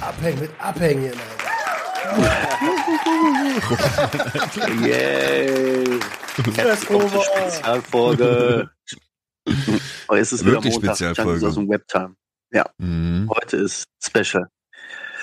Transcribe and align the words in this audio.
Abhängen 0.00 0.40
mit 0.40 0.50
Abhängen. 0.60 1.12
Yay! 4.82 6.00
Herzlich 6.56 6.90
willkommen 6.90 7.10
zur 7.10 7.24
Spezialfolge. 7.24 8.70
Heute 10.08 10.20
ist 10.20 10.32
es 10.32 10.40
wieder 10.42 10.52
Wirklich 10.52 10.74
Montag, 10.74 10.96
Spezialfolge. 10.96 11.30
Junkies 11.40 11.44
aus 11.48 11.54
dem 11.54 11.68
Webtime. 11.70 12.14
Mhm. 12.78 13.30
Heute 13.34 13.56
ist 13.58 13.84
Special. 14.02 14.48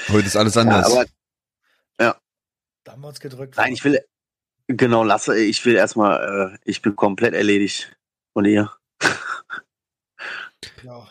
Heute 0.09 0.28
ist 0.28 0.36
alles 0.36 0.55
Ja, 0.55 0.62
anders. 0.62 0.91
aber 0.91 1.05
Da 2.84 2.91
haben 2.94 3.02
wir 3.02 3.08
uns 3.09 3.20
gedrückt. 3.20 3.55
nein, 3.58 3.73
ich 3.73 3.84
will, 3.84 4.00
genau, 4.73 5.03
lasse, 5.03 5.38
ich 5.38 5.66
will 5.66 5.75
erstmal, 5.75 6.53
äh, 6.53 6.57
ich 6.66 6.81
bin 6.81 6.95
komplett 6.95 7.34
erledigt. 7.34 7.95
Und 8.34 8.45
ihr? 8.45 8.71
Ja. 10.84 11.07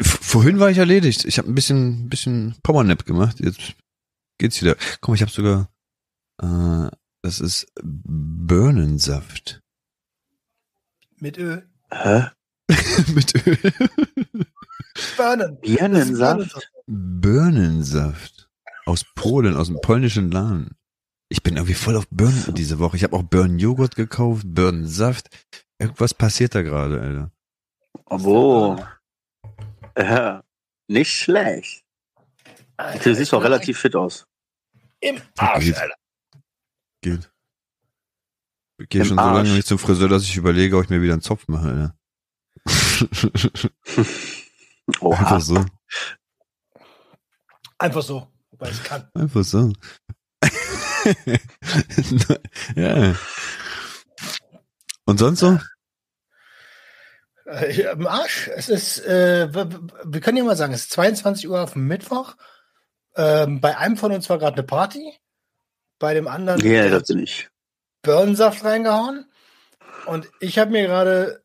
Vorhin 0.00 0.60
war 0.60 0.70
ich 0.70 0.78
erledigt. 0.78 1.24
Ich 1.24 1.38
habe 1.38 1.48
ein 1.48 1.54
bisschen, 1.54 2.08
bisschen 2.08 2.56
Powernap 2.62 3.06
gemacht. 3.06 3.40
Jetzt 3.40 3.74
geht's 4.38 4.60
wieder. 4.60 4.76
Komm, 5.00 5.14
ich 5.14 5.22
habe 5.22 5.30
sogar. 5.30 5.70
Äh, 6.42 6.90
das 7.22 7.40
ist 7.40 7.66
Birnensaft 7.82 9.60
Mit 11.18 11.38
Öl. 11.38 11.68
Hä? 11.90 12.26
mit 13.14 13.46
Öl. 13.46 13.58
Birnen. 15.16 15.60
Birnensaft? 15.60 16.70
Birnensaft 16.86 18.48
aus 18.84 19.04
Polen, 19.14 19.56
aus 19.56 19.66
dem 19.68 19.80
polnischen 19.80 20.30
Laden. 20.30 20.76
Ich 21.28 21.42
bin 21.42 21.56
irgendwie 21.56 21.74
voll 21.74 21.96
auf 21.96 22.06
Birnen 22.10 22.54
diese 22.54 22.78
Woche. 22.78 22.96
Ich 22.96 23.04
habe 23.04 23.16
auch 23.16 23.22
Birnenjoghurt 23.22 23.96
gekauft, 23.96 24.44
Birnensaft. 24.46 25.28
Irgendwas 25.78 26.14
passiert 26.14 26.54
da 26.54 26.62
gerade, 26.62 27.00
Alter. 27.00 27.32
Oh. 28.08 28.76
Ja, 29.98 30.44
nicht 30.88 31.12
schlecht. 31.12 31.84
Du 33.02 33.14
siehst 33.14 33.32
doch 33.32 33.42
relativ 33.42 33.78
fit 33.78 33.96
aus. 33.96 34.26
Im 35.00 35.20
Arsch, 35.36 35.64
Geht. 35.64 35.78
Alter. 35.78 35.96
Geht. 37.02 37.32
Ich 38.78 38.88
gehe 38.88 39.00
Im 39.02 39.08
schon 39.08 39.18
so 39.18 39.24
lange 39.24 39.50
nicht 39.50 39.66
zum 39.66 39.78
Friseur, 39.78 40.08
dass 40.08 40.22
ich 40.22 40.36
überlege, 40.36 40.76
ob 40.76 40.84
ich 40.84 40.90
mir 40.90 41.02
wieder 41.02 41.14
einen 41.14 41.22
Zopf 41.22 41.48
mache, 41.48 41.68
Alter. 41.68 41.96
Oha. 45.00 45.18
Einfach 45.18 45.40
so. 45.40 45.64
Einfach 47.78 48.02
so. 48.02 48.30
Wobei 48.50 48.70
ich 48.70 48.84
kann. 48.84 49.08
Einfach 49.14 49.44
so. 49.44 49.72
ja. 52.76 53.14
Und 55.04 55.18
sonst 55.18 55.40
so? 55.40 55.58
Äh, 57.46 57.82
Im 57.92 58.06
Arsch. 58.06 58.48
Es 58.54 58.68
ist, 58.68 58.98
äh, 59.06 59.52
wir 59.52 60.20
können 60.20 60.36
ja 60.38 60.44
mal 60.44 60.56
sagen, 60.56 60.72
es 60.72 60.82
ist 60.82 60.92
22 60.92 61.48
Uhr 61.48 61.62
auf 61.62 61.74
dem 61.74 61.86
Mittwoch. 61.86 62.34
Ähm, 63.14 63.60
bei 63.60 63.78
einem 63.78 63.96
von 63.96 64.12
uns 64.12 64.28
war 64.28 64.38
gerade 64.38 64.56
eine 64.56 64.64
Party. 64.64 65.14
Bei 65.98 66.12
dem 66.12 66.28
anderen 66.28 66.60
Ja, 66.60 66.84
das 66.88 67.00
hat 67.00 67.06
bin 67.06 67.20
ich. 67.20 67.48
Birnensaft 68.02 68.64
reingehauen. 68.64 69.30
Und 70.06 70.28
ich 70.40 70.58
habe 70.58 70.70
mir 70.72 70.86
gerade, 70.86 71.42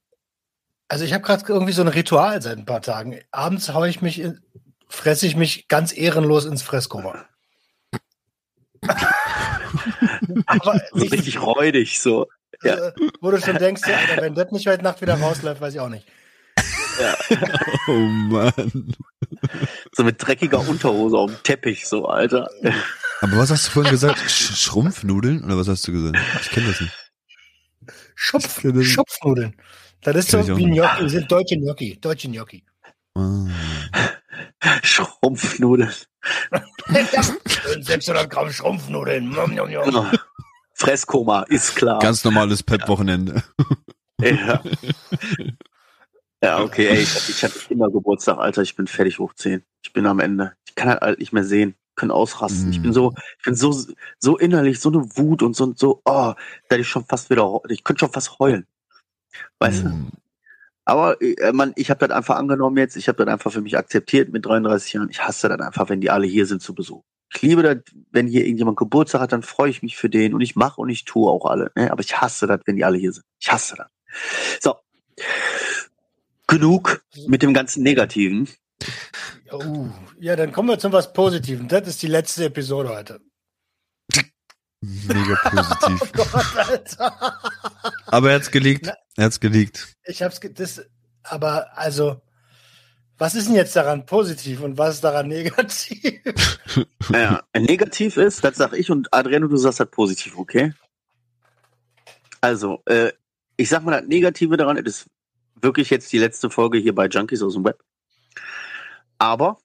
also 0.87 1.05
ich 1.05 1.13
habe 1.13 1.23
gerade 1.23 1.43
irgendwie 1.47 1.73
so 1.73 1.81
ein 1.81 1.87
Ritual 1.87 2.41
seit 2.41 2.57
ein 2.57 2.65
paar 2.65 2.81
Tagen. 2.81 3.19
Abends 3.31 3.73
haue 3.73 3.87
ich 3.87 4.01
mich, 4.01 4.19
in, 4.19 4.41
fresse 4.89 5.25
ich 5.25 5.35
mich 5.35 5.67
ganz 5.67 5.95
ehrenlos 5.95 6.45
ins 6.45 6.63
Fresskoma. 6.63 7.25
Aber 10.45 10.81
So 10.93 11.05
richtig 11.05 11.41
räudig, 11.41 11.99
so. 11.99 12.27
Ja. 12.63 12.75
äh, 12.89 12.91
wo 13.21 13.31
du 13.31 13.39
schon 13.41 13.57
denkst, 13.57 13.81
ja, 13.87 13.97
wenn 14.21 14.35
das 14.35 14.51
nicht 14.51 14.67
heute 14.67 14.83
Nacht 14.83 15.01
wieder 15.01 15.15
rausläuft, 15.19 15.61
weiß 15.61 15.73
ich 15.73 15.79
auch 15.79 15.89
nicht. 15.89 16.05
Oh 17.87 17.91
Mann. 17.93 18.93
So 19.93 20.03
mit 20.03 20.15
dreckiger 20.25 20.59
Unterhose 20.67 21.17
auf 21.17 21.31
dem 21.31 21.41
Teppich, 21.43 21.87
so, 21.87 22.05
Alter. 22.05 22.47
Aber 23.21 23.37
was 23.37 23.49
hast 23.49 23.67
du 23.67 23.71
vorhin 23.71 23.91
gesagt? 23.91 24.19
Sch 24.29 24.55
Schrumpfnudeln? 24.57 25.43
Oder 25.43 25.57
was 25.57 25.67
hast 25.67 25.87
du 25.87 25.91
gesagt? 25.93 26.17
Ich 26.41 26.49
kenne 26.51 26.67
das 26.67 26.81
nicht. 26.81 26.93
Schupf, 28.13 28.61
das- 28.63 28.85
Schupfnudeln. 28.85 29.55
Das 30.03 30.15
ist 30.15 30.31
so 30.31 30.57
wie. 30.57 30.65
Gnocchi, 30.65 31.09
sind 31.09 31.31
deutsche 31.31 31.57
Gnocchi, 31.57 31.97
deutsche 31.99 32.29
Gnocchi. 32.29 32.63
Ah. 33.15 33.47
Schrumpfnudeln. 34.83 35.91
600 37.81 38.29
Gramm 38.29 38.51
Schrumpfnudeln. 38.51 39.31
Genau. 39.85 40.05
Fresskoma, 40.73 41.43
ist 41.43 41.75
klar. 41.75 41.99
Ganz 41.99 42.23
normales 42.23 42.63
Pep-Wochenende. 42.63 43.43
ja. 44.19 44.63
ja, 46.43 46.59
okay, 46.61 46.87
ey, 46.87 46.99
ich, 47.01 47.29
ich 47.29 47.43
hatte 47.43 47.59
immer 47.69 47.89
Geburtstag, 47.91 48.37
Alter. 48.37 48.61
Ich 48.61 48.75
bin 48.75 48.87
fertig 48.87 49.19
hoch 49.19 49.33
10. 49.33 49.63
Ich 49.83 49.93
bin 49.93 50.05
am 50.07 50.19
Ende. 50.19 50.53
Ich 50.65 50.75
kann 50.75 50.89
halt 50.89 51.19
nicht 51.19 51.33
mehr 51.33 51.43
sehen. 51.43 51.75
Können 51.95 52.11
ausrasten. 52.11 52.71
Ich 52.71 52.79
Mm. 52.79 52.83
bin 52.83 52.93
so, 52.93 53.13
ich 53.39 53.43
bin 53.45 53.55
so, 53.55 53.75
so 54.17 54.37
innerlich, 54.37 54.79
so 54.79 54.89
eine 54.89 55.05
Wut 55.17 55.43
und 55.43 55.55
so, 55.55 55.73
so, 55.75 56.01
oh, 56.05 56.33
da 56.69 56.75
ich 56.77 56.87
schon 56.87 57.05
fast 57.05 57.29
wieder, 57.29 57.59
ich 57.67 57.83
könnte 57.83 57.99
schon 57.99 58.11
fast 58.13 58.39
heulen. 58.39 58.65
Weißt 59.59 59.83
du? 59.83 59.89
Aber 60.85 61.21
äh, 61.21 61.51
man, 61.53 61.73
ich 61.75 61.89
habe 61.89 62.05
das 62.05 62.15
einfach 62.15 62.37
angenommen 62.37 62.77
jetzt. 62.77 62.95
Ich 62.95 63.07
habe 63.07 63.23
das 63.23 63.31
einfach 63.31 63.51
für 63.51 63.61
mich 63.61 63.77
akzeptiert 63.77 64.31
mit 64.31 64.45
33 64.45 64.93
Jahren. 64.93 65.09
Ich 65.09 65.23
hasse 65.23 65.49
das 65.49 65.59
einfach, 65.59 65.89
wenn 65.89 66.01
die 66.01 66.09
alle 66.09 66.27
hier 66.27 66.45
sind 66.45 66.61
zu 66.61 66.73
Besuch. 66.73 67.03
Ich 67.33 67.41
liebe 67.41 67.63
das, 67.63 67.77
wenn 68.11 68.27
hier 68.27 68.41
irgendjemand 68.41 68.77
Geburtstag 68.77 69.21
hat, 69.21 69.31
dann 69.31 69.43
freue 69.43 69.69
ich 69.69 69.81
mich 69.83 69.95
für 69.95 70.09
den 70.09 70.33
und 70.33 70.41
ich 70.41 70.55
mache 70.55 70.81
und 70.81 70.89
ich 70.89 71.05
tue 71.05 71.29
auch 71.29 71.45
alle. 71.45 71.71
Ne? 71.75 71.91
Aber 71.91 72.01
ich 72.01 72.19
hasse 72.19 72.47
das, 72.47 72.59
wenn 72.65 72.75
die 72.75 72.83
alle 72.83 72.97
hier 72.97 73.13
sind. 73.13 73.25
Ich 73.39 73.51
hasse 73.51 73.75
das. 73.77 73.87
So. 74.59 74.75
Genug 76.47 77.03
mit 77.27 77.41
dem 77.41 77.53
ganzen 77.53 77.83
Negativen. 77.83 78.49
Oh, 79.51 79.87
ja, 80.19 80.35
dann 80.35 80.51
kommen 80.51 80.69
wir 80.69 80.79
zu 80.79 80.91
was 80.91 81.13
Positiven. 81.13 81.67
Das 81.67 81.87
ist 81.87 82.01
die 82.01 82.07
letzte 82.07 82.45
Episode 82.45 82.89
heute. 82.89 83.21
Mega 84.81 85.35
positiv. 85.49 86.01
Oh 86.17 86.25
Gott, 86.31 86.55
Alter. 86.57 87.39
Aber 88.07 88.29
er 88.31 88.35
hat's 88.37 88.51
geleakt. 88.51 88.85
Na- 88.87 88.95
Er 89.15 89.25
hat's 89.25 89.39
geleakt. 89.39 89.95
Ich 90.05 90.21
hab's, 90.23 90.41
ge- 90.41 90.51
das, 90.53 90.81
aber 91.23 91.77
also, 91.77 92.21
was 93.17 93.35
ist 93.35 93.47
denn 93.47 93.55
jetzt 93.55 93.75
daran 93.75 94.05
positiv 94.07 94.61
und 94.61 94.77
was 94.79 94.95
ist 94.95 95.03
daran 95.03 95.27
negativ? 95.27 96.19
Ja, 97.13 97.43
negativ 97.55 98.15
ist, 98.17 98.43
das 98.43 98.55
sag 98.55 98.73
ich 98.73 98.89
und 98.89 99.13
Adriano, 99.13 99.47
du 99.47 99.57
sagst 99.57 99.79
das 99.81 99.89
positiv, 99.91 100.37
okay? 100.37 100.73
Also, 102.39 102.81
äh, 102.85 103.11
ich 103.57 103.67
sag 103.69 103.83
mal 103.83 103.99
das 103.99 104.07
Negative 104.07 104.55
daran, 104.55 104.77
es 104.77 104.85
ist 105.01 105.07
wirklich 105.61 105.89
jetzt 105.89 106.11
die 106.13 106.17
letzte 106.19 106.49
Folge 106.49 106.77
hier 106.79 106.95
bei 106.95 107.07
Junkies 107.07 107.41
aus 107.43 107.53
dem 107.53 107.65
Web. 107.65 107.83
Aber 109.19 109.57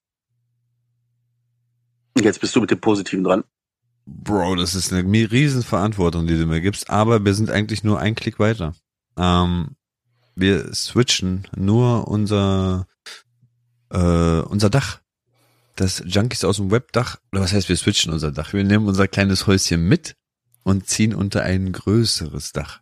jetzt 2.19 2.41
bist 2.41 2.55
du 2.57 2.61
mit 2.61 2.71
dem 2.71 2.81
Positiven 2.81 3.23
dran. 3.25 3.45
Bro, 4.07 4.55
das 4.57 4.75
ist 4.75 4.93
eine 4.93 5.03
mi- 5.03 5.25
riesen 5.25 5.63
Verantwortung, 5.63 6.27
die 6.27 6.39
du 6.39 6.47
mir 6.47 6.61
gibst. 6.61 6.91
Aber 6.91 7.25
wir 7.25 7.35
sind 7.35 7.51
eigentlich 7.51 7.83
nur 7.85 7.99
ein 7.99 8.15
Klick 8.15 8.39
weiter. 8.39 8.73
Ähm, 9.17 9.77
wir 10.37 10.73
switchen 10.75 11.47
nur 11.57 12.07
unser 12.09 12.87
äh, 13.91 13.99
unser 14.41 14.71
Dach. 14.71 15.01
Das 15.77 16.03
Junkies 16.07 16.45
aus 16.45 16.57
dem 16.57 16.71
Webdach. 16.71 17.17
Oder 17.33 17.43
was 17.43 17.53
heißt, 17.53 17.69
wir 17.69 17.77
switchen 17.77 18.13
unser 18.13 18.33
Dach? 18.33 18.53
Wir 18.53 18.65
nehmen 18.65 18.87
unser 18.87 19.09
kleines 19.09 19.47
Häuschen 19.47 19.87
mit 19.89 20.15
und 20.63 20.87
ziehen 20.89 21.15
unter 21.15 21.43
ein 21.43 21.73
größeres 21.73 22.53
Dach. 22.53 22.81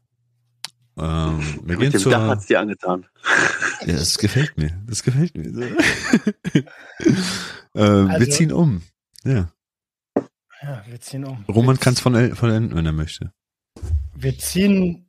Ähm, 0.96 1.40
wir 1.64 1.76
gehen 1.76 1.86
Mit 1.86 1.94
dem 1.94 2.00
zur, 2.00 2.12
Dach 2.12 2.28
hat's 2.28 2.46
dir 2.46 2.60
angetan. 2.60 3.06
Ja, 3.86 3.94
das 3.96 4.16
gefällt 4.16 4.56
mir. 4.56 4.70
Das 4.86 5.02
gefällt 5.02 5.36
mir. 5.36 5.46
äh, 6.54 6.62
wir 7.74 8.10
Also- 8.10 8.30
ziehen 8.30 8.52
um. 8.52 8.82
Ja. 9.24 9.50
Ja, 10.64 10.82
wir 10.86 10.98
ziehen 10.98 11.26
um. 11.26 11.44
Roman 11.46 11.78
kann 11.78 11.92
es 11.92 12.00
von 12.00 12.34
vollenden, 12.34 12.74
wenn 12.74 12.86
er 12.86 12.92
möchte. 12.92 13.32
Wir 14.14 14.38
ziehen, 14.38 15.06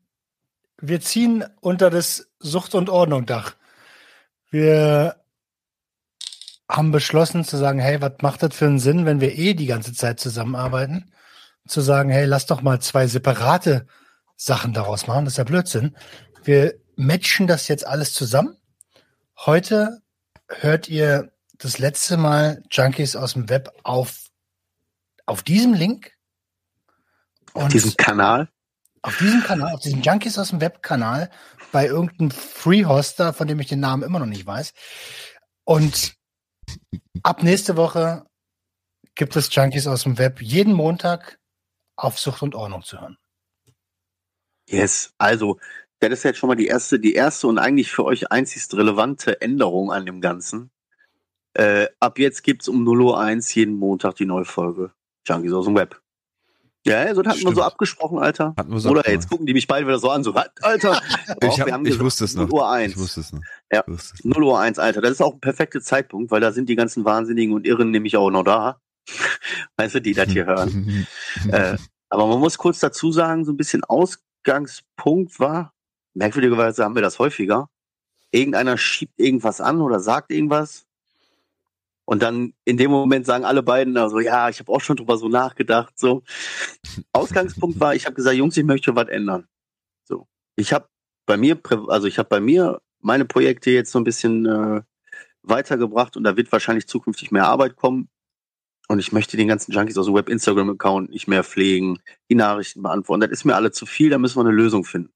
wir 0.82 1.00
ziehen 1.00 1.46
unter 1.62 1.90
das 1.90 2.28
Sucht- 2.40 2.76
und 2.76 2.90
Ordnung-Dach. 2.90 3.56
Wir 4.50 5.16
haben 6.68 6.92
beschlossen 6.92 7.46
zu 7.46 7.56
sagen, 7.56 7.80
hey, 7.80 8.02
was 8.02 8.16
macht 8.22 8.44
das 8.44 8.54
für 8.54 8.66
einen 8.66 8.80
Sinn, 8.80 9.06
wenn 9.06 9.22
wir 9.22 9.38
eh 9.38 9.54
die 9.54 9.68
ganze 9.68 9.94
Zeit 9.94 10.20
zusammenarbeiten? 10.20 11.14
Zu 11.66 11.80
sagen, 11.80 12.10
hey, 12.10 12.26
lass 12.26 12.48
doch 12.48 12.62
mal 12.62 12.82
zwei 12.82 13.08
separate 13.08 13.88
Sachen 14.36 14.74
daraus 14.74 15.08
machen. 15.08 15.24
Das 15.24 15.36
ist 15.36 15.38
ja 15.38 15.46
Blödsinn. 15.46 15.96
Wir 16.44 16.74
matchen 16.98 17.48
das 17.48 17.70
jetzt 17.70 17.88
alles 17.88 18.14
zusammen. 18.14 18.58
Heute 19.38 20.02
hört 20.50 20.90
ihr 20.90 21.32
das 21.58 21.80
letzte 21.80 22.18
Mal 22.18 22.62
Junkies 22.70 23.16
aus 23.16 23.34
dem 23.34 23.48
Web 23.48 23.72
auf, 23.84 24.25
auf 25.26 25.44
diesem 25.44 25.74
Link. 25.74 26.14
Auf 27.54 27.70
diesem 27.70 27.96
Kanal. 27.96 28.50
auf 29.02 29.18
diesem 29.18 29.42
Kanal, 29.42 29.74
auf 29.74 29.82
diesem 29.82 30.02
Junkies 30.02 30.38
aus 30.38 30.50
dem 30.50 30.62
Web-Kanal, 30.62 31.30
bei 31.72 31.86
irgendeinem 31.86 32.32
Free-Hoster, 32.32 33.34
von 33.34 33.48
dem 33.48 33.60
ich 33.60 33.68
den 33.68 33.80
Namen 33.80 34.04
immer 34.04 34.20
noch 34.20 34.26
nicht 34.26 34.46
weiß. 34.46 34.74
Und 35.64 36.16
ab 37.24 37.44
nächste 37.44 37.78
Woche 37.78 38.26
gibt 39.14 39.36
es 39.36 39.54
Junkies 39.54 39.88
aus 39.88 40.04
dem 40.04 40.18
Web 40.18 40.42
jeden 40.42 40.74
Montag 40.74 41.40
auf 41.96 42.20
Sucht 42.20 42.42
und 42.42 42.56
Ordnung 42.56 42.84
zu 42.84 43.00
hören. 43.00 43.18
Yes, 44.68 45.14
also, 45.18 45.60
das 46.00 46.12
ist 46.12 46.24
jetzt 46.24 46.40
schon 46.40 46.50
mal 46.50 46.56
die 46.56 46.68
erste, 46.68 47.00
die 47.00 47.14
erste 47.14 47.48
und 47.48 47.60
eigentlich 47.60 47.92
für 47.92 48.04
euch 48.04 48.32
einzigst 48.32 48.74
relevante 48.76 49.40
Änderung 49.40 49.92
an 49.92 50.06
dem 50.06 50.20
Ganzen. 50.20 50.72
Äh, 51.54 51.88
ab 52.00 52.20
jetzt 52.20 52.44
gibt's 52.44 52.68
um 52.68 52.86
0.01 52.86 53.52
Uhr 53.52 53.56
jeden 53.56 53.76
Montag 53.76 54.16
die 54.16 54.26
neue 54.26 54.46
Folge 54.46 54.92
Junkies 55.26 55.54
aus 55.54 55.66
dem 55.66 55.76
Web. 55.76 56.02
Ja, 56.86 57.00
also 57.00 57.24
das 57.24 57.34
hatten 57.34 57.46
wir 57.46 57.56
so 57.56 57.64
abgesprochen, 57.64 58.20
Alter. 58.20 58.54
Hatten 58.58 58.72
wir 58.72 58.80
so 58.80 58.92
Oder 58.92 59.10
jetzt 59.10 59.28
gucken 59.28 59.48
die 59.48 59.54
mich 59.54 59.66
beide 59.66 59.88
wieder 59.88 59.98
so 59.98 60.12
an, 60.12 60.24
so, 60.24 60.36
was, 60.36 60.50
Alter. 60.62 61.02
Ich, 61.28 61.36
Doch, 61.40 61.60
hab, 61.60 61.66
wir 61.66 61.74
haben 61.74 61.84
ich 61.84 61.92
gesagt, 61.92 62.06
wusste 62.06 62.26
es 62.26 62.36
noch. 62.36 62.48
0 62.48 62.54
Uhr 62.54 62.70
1. 62.70 62.92
Ich 62.94 63.00
wusste 63.00 63.20
es 63.22 63.34
noch. 63.34 63.42
Ja. 63.72 63.84
Ich 63.88 63.94
wusste 63.94 64.14
es. 64.14 64.24
0 64.24 64.44
Uhr 64.44 64.60
1, 64.60 64.78
Alter. 64.78 65.02
Das 65.02 65.12
ist 65.12 65.22
auch 65.22 65.34
ein 65.34 65.40
perfekter 65.40 65.82
Zeitpunkt, 65.82 66.30
weil 66.30 66.42
da 66.42 66.52
sind 66.52 66.70
die 66.70 66.76
ganzen 66.76 67.04
Wahnsinnigen 67.04 67.56
und 67.56 67.66
Irren 67.66 67.90
nämlich 67.90 68.18
auch 68.18 68.30
noch 68.30 68.44
da. 68.44 68.80
weißt 69.78 69.96
du, 69.96 70.02
die 70.02 70.14
das 70.14 70.30
hier 70.30 70.46
hören. 70.46 71.08
äh, 71.52 71.76
aber 72.10 72.28
man 72.28 72.40
muss 72.40 72.60
kurz 72.60 72.80
dazu 72.80 73.12
sagen, 73.12 73.46
so 73.46 73.52
ein 73.52 73.58
bisschen 73.58 73.84
Ausgangspunkt 73.84 75.40
war, 75.40 75.74
merkwürdigerweise 76.14 76.84
haben 76.84 76.96
wir 76.96 77.02
das 77.02 77.18
häufiger. 77.18 77.68
Irgendeiner 78.32 78.78
schiebt 78.78 79.20
irgendwas 79.20 79.60
an 79.60 79.82
oder 79.82 80.00
sagt 80.00 80.32
irgendwas. 80.32 80.86
Und 82.06 82.22
dann 82.22 82.54
in 82.66 82.78
dem 82.78 82.92
Moment 82.92 83.26
sagen 83.26 83.46
alle 83.46 83.64
beiden, 83.64 83.98
also 83.98 84.20
ja, 84.20 84.50
ich 84.50 84.60
habe 84.60 84.72
auch 84.72 84.82
schon 84.82 84.96
drüber 84.96 85.18
so 85.18 85.28
nachgedacht. 85.28 85.98
So 85.98 86.24
Ausgangspunkt 87.14 87.80
war, 87.80 87.96
ich 87.96 88.06
habe 88.06 88.16
gesagt, 88.16 88.38
Jungs, 88.38 88.56
ich 88.58 88.64
möchte 88.64 88.96
was 88.96 89.10
ändern. 89.10 89.48
So, 90.04 90.28
ich 90.56 90.72
habe 90.72 90.88
bei 91.26 91.38
mir, 91.38 91.60
also 91.88 92.08
ich 92.08 92.20
habe 92.20 92.30
bei 92.30 92.40
mir 92.40 92.82
meine 93.00 93.26
Projekte 93.26 93.72
jetzt 93.72 93.92
so 93.92 94.00
ein 94.00 94.04
bisschen 94.04 94.46
äh, 94.46 94.82
weitergebracht 95.42 96.16
und 96.16 96.24
da 96.24 96.38
wird 96.38 96.52
wahrscheinlich 96.52 96.88
zukünftig 96.88 97.32
mehr 97.32 97.48
Arbeit 97.48 97.76
kommen. 97.76 98.10
Und 98.88 99.00
ich 99.00 99.12
möchte 99.12 99.36
den 99.36 99.48
ganzen 99.48 99.72
Junkies 99.72 99.98
aus 99.98 100.06
dem 100.06 100.14
Web-Instagram-Account 100.14 101.10
nicht 101.10 101.28
mehr 101.28 101.44
pflegen, 101.44 102.00
die 102.30 102.36
Nachrichten 102.36 102.84
beantworten. 102.84 103.22
Das 103.22 103.32
ist 103.32 103.44
mir 103.44 103.56
alle 103.56 103.72
zu 103.72 103.88
viel, 103.88 104.12
da 104.12 104.20
müssen 104.20 104.38
wir 104.38 104.46
eine 104.46 104.56
Lösung 104.56 104.84
finden. 104.86 105.15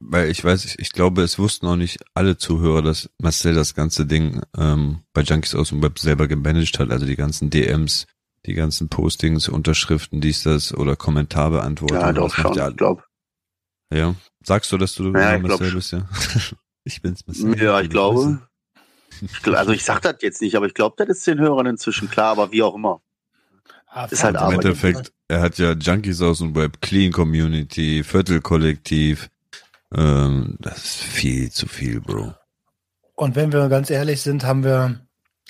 Weil 0.00 0.30
ich 0.30 0.44
weiß, 0.44 0.64
ich, 0.64 0.78
ich 0.78 0.92
glaube, 0.92 1.22
es 1.22 1.38
wussten 1.38 1.66
auch 1.66 1.76
nicht 1.76 1.98
alle 2.14 2.36
Zuhörer, 2.38 2.82
dass 2.82 3.10
Marcel 3.20 3.54
das 3.54 3.74
ganze 3.74 4.06
Ding 4.06 4.42
ähm, 4.56 5.00
bei 5.12 5.22
Junkies 5.22 5.54
aus 5.56 5.70
dem 5.70 5.82
Web 5.82 5.98
selber 5.98 6.28
gemanagt 6.28 6.78
hat, 6.78 6.90
also 6.90 7.04
die 7.04 7.16
ganzen 7.16 7.50
DMs, 7.50 8.06
die 8.46 8.54
ganzen 8.54 8.88
Postings, 8.88 9.48
Unterschriften, 9.48 10.20
dies, 10.20 10.44
das 10.44 10.72
oder 10.72 10.94
Kommentarbeantwortung. 10.94 11.98
Ja, 11.98 12.12
doch 12.12 12.32
schon, 12.32 12.54
ja, 12.54 12.68
ich 12.68 12.76
glaube. 12.76 13.02
ja. 13.92 14.14
Sagst 14.44 14.70
du, 14.70 14.78
dass 14.78 14.94
du 14.94 15.12
Ja, 15.12 15.20
ja, 15.20 15.36
ich 15.36 15.42
glaub 15.42 15.60
Marcel 15.60 15.74
bist, 15.74 15.92
ja? 15.92 16.08
ich 16.84 17.02
bin's, 17.02 17.26
Marcel. 17.26 17.60
Ja, 17.60 17.80
ich 17.80 17.90
glaube. 17.90 18.40
Ich, 19.20 19.38
gl- 19.38 19.54
also 19.54 19.72
ich 19.72 19.84
sag 19.84 20.00
das 20.02 20.16
jetzt 20.20 20.40
nicht, 20.40 20.54
aber 20.54 20.66
ich 20.66 20.74
glaube, 20.74 20.94
das 20.96 21.08
ist 21.18 21.26
den 21.26 21.40
Hörern 21.40 21.66
inzwischen 21.66 22.08
klar, 22.08 22.30
aber 22.30 22.52
wie 22.52 22.62
auch 22.62 22.76
immer. 22.76 23.02
Ah, 23.88 24.04
Ist 24.04 24.22
halt 24.22 24.36
Im 24.36 24.42
Arbeit. 24.42 24.64
Endeffekt, 24.64 25.12
er 25.26 25.40
hat 25.40 25.58
ja 25.58 25.72
Junkies 25.72 26.22
aus 26.22 26.38
dem 26.38 26.54
Web, 26.54 26.80
Clean 26.80 27.10
Community, 27.10 28.04
Viertelkollektiv. 28.04 29.28
Ähm, 29.94 30.56
das 30.60 30.78
ist 30.78 30.96
viel 30.96 31.50
zu 31.50 31.66
viel, 31.66 32.00
Bro. 32.00 32.34
Und 33.14 33.36
wenn 33.36 33.52
wir 33.52 33.68
ganz 33.68 33.90
ehrlich 33.90 34.22
sind, 34.22 34.44
haben 34.44 34.64
wir 34.64 35.00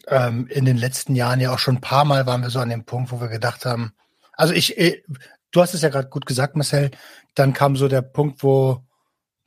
ähm, 0.07 0.47
in 0.49 0.65
den 0.65 0.77
letzten 0.77 1.15
Jahren 1.15 1.41
ja 1.41 1.53
auch 1.53 1.59
schon 1.59 1.77
ein 1.77 1.81
paar 1.81 2.05
Mal 2.05 2.27
waren 2.27 2.43
wir 2.43 2.51
so 2.51 2.61
an 2.61 2.71
dem 2.71 2.85
Punkt, 2.85 3.13
wo 3.13 3.21
wir 3.21 3.29
gedacht 3.29 3.67
haben, 3.67 3.93
also 4.33 4.55
ich, 4.55 4.79
äh, 4.79 5.03
du 5.51 5.61
hast 5.61 5.75
es 5.75 5.83
ja 5.83 5.89
gerade 5.89 6.09
gut 6.09 6.27
gesagt, 6.27 6.57
Marcel, 6.57 6.91
dann 7.35 7.53
kam 7.53 7.77
so 7.77 7.89
der 7.89 8.03
Punkt, 8.03 8.43
wo, 8.43 8.85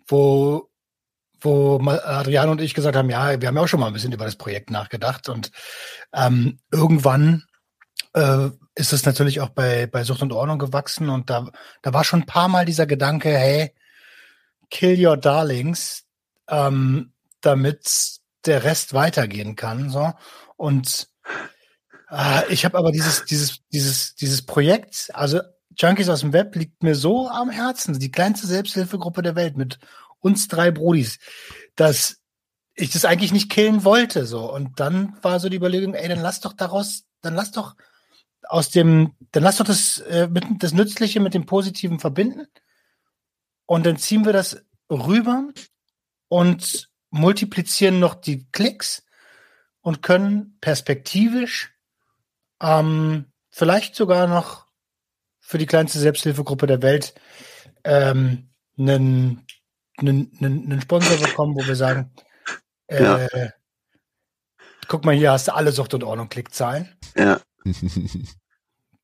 wo, 0.07 0.69
wo 1.39 1.79
Adriano 1.79 2.51
und 2.51 2.61
ich 2.61 2.73
gesagt 2.73 2.95
haben, 2.95 3.09
ja, 3.09 3.39
wir 3.39 3.47
haben 3.47 3.55
ja 3.55 3.63
auch 3.63 3.67
schon 3.67 3.79
mal 3.79 3.87
ein 3.87 3.93
bisschen 3.93 4.11
über 4.11 4.25
das 4.25 4.35
Projekt 4.35 4.69
nachgedacht 4.69 5.29
und 5.29 5.51
ähm, 6.13 6.59
irgendwann 6.71 7.45
äh, 8.13 8.49
ist 8.75 8.93
es 8.93 9.05
natürlich 9.05 9.41
auch 9.41 9.49
bei, 9.49 9.87
bei 9.87 10.03
Sucht 10.03 10.21
und 10.21 10.33
Ordnung 10.33 10.59
gewachsen 10.59 11.09
und 11.09 11.29
da, 11.29 11.49
da 11.81 11.93
war 11.93 12.03
schon 12.03 12.21
ein 12.21 12.27
paar 12.27 12.49
Mal 12.49 12.65
dieser 12.65 12.85
Gedanke, 12.85 13.29
hey, 13.29 13.73
kill 14.71 15.05
your 15.05 15.17
darlings, 15.17 16.05
ähm, 16.49 17.13
damit 17.41 18.19
der 18.45 18.63
Rest 18.63 18.93
weitergehen 18.93 19.55
kann. 19.55 19.91
So. 19.91 20.13
Und 20.57 21.09
äh, 22.09 22.51
ich 22.51 22.65
habe 22.65 22.77
aber 22.77 22.91
dieses, 22.91 23.25
dieses, 23.25 23.59
dieses, 23.71 24.15
dieses 24.15 24.43
Projekt, 24.43 25.11
also 25.13 25.41
Junkies 25.77 26.09
aus 26.09 26.21
dem 26.21 26.33
Web 26.33 26.55
liegt 26.55 26.83
mir 26.83 26.95
so 26.95 27.29
am 27.29 27.49
Herzen, 27.49 27.99
die 27.99 28.11
kleinste 28.11 28.47
Selbsthilfegruppe 28.47 29.21
der 29.21 29.35
Welt 29.35 29.57
mit 29.57 29.79
uns 30.19 30.47
drei 30.47 30.71
Brodis, 30.71 31.19
dass 31.75 32.17
ich 32.73 32.91
das 32.91 33.05
eigentlich 33.05 33.31
nicht 33.31 33.51
killen 33.51 33.83
wollte. 33.83 34.25
So. 34.25 34.51
Und 34.51 34.79
dann 34.79 35.17
war 35.21 35.39
so 35.39 35.49
die 35.49 35.57
Überlegung, 35.57 35.93
ey, 35.93 36.07
dann 36.07 36.21
lass 36.21 36.39
doch 36.39 36.53
daraus, 36.53 37.03
dann 37.21 37.35
lass 37.35 37.51
doch 37.51 37.75
aus 38.47 38.69
dem, 38.69 39.13
dann 39.31 39.43
lass 39.43 39.57
doch 39.57 39.65
das, 39.65 39.99
äh, 39.99 40.27
mit, 40.27 40.45
das 40.59 40.73
Nützliche 40.73 41.19
mit 41.19 41.33
dem 41.33 41.45
Positiven 41.45 41.99
verbinden. 41.99 42.47
Und 43.65 43.85
dann 43.85 43.97
ziehen 43.97 44.25
wir 44.25 44.33
das 44.33 44.65
rüber 44.89 45.49
und 46.27 46.89
multiplizieren 47.09 47.99
noch 47.99 48.15
die 48.15 48.49
Klicks 48.51 49.05
und 49.81 50.01
können 50.01 50.57
perspektivisch 50.61 51.73
ähm, 52.61 53.25
vielleicht 53.49 53.95
sogar 53.95 54.27
noch 54.27 54.67
für 55.39 55.57
die 55.57 55.65
kleinste 55.65 55.99
Selbsthilfegruppe 55.99 56.67
der 56.67 56.81
Welt 56.81 57.13
ähm, 57.83 58.49
einen, 58.77 59.45
einen, 59.97 60.31
einen, 60.39 60.71
einen 60.71 60.81
Sponsor 60.81 61.17
bekommen, 61.17 61.55
wo 61.55 61.65
wir 61.67 61.75
sagen, 61.75 62.13
äh, 62.87 63.03
Ja. 63.03 63.49
guck 64.87 65.03
mal, 65.05 65.15
hier 65.15 65.31
hast 65.31 65.47
du 65.47 65.55
alle 65.55 65.71
Sucht 65.71 65.93
und 65.93 66.03
Ordnung 66.03 66.29
Klickzahlen. 66.29 66.95
Ja, 67.15 67.41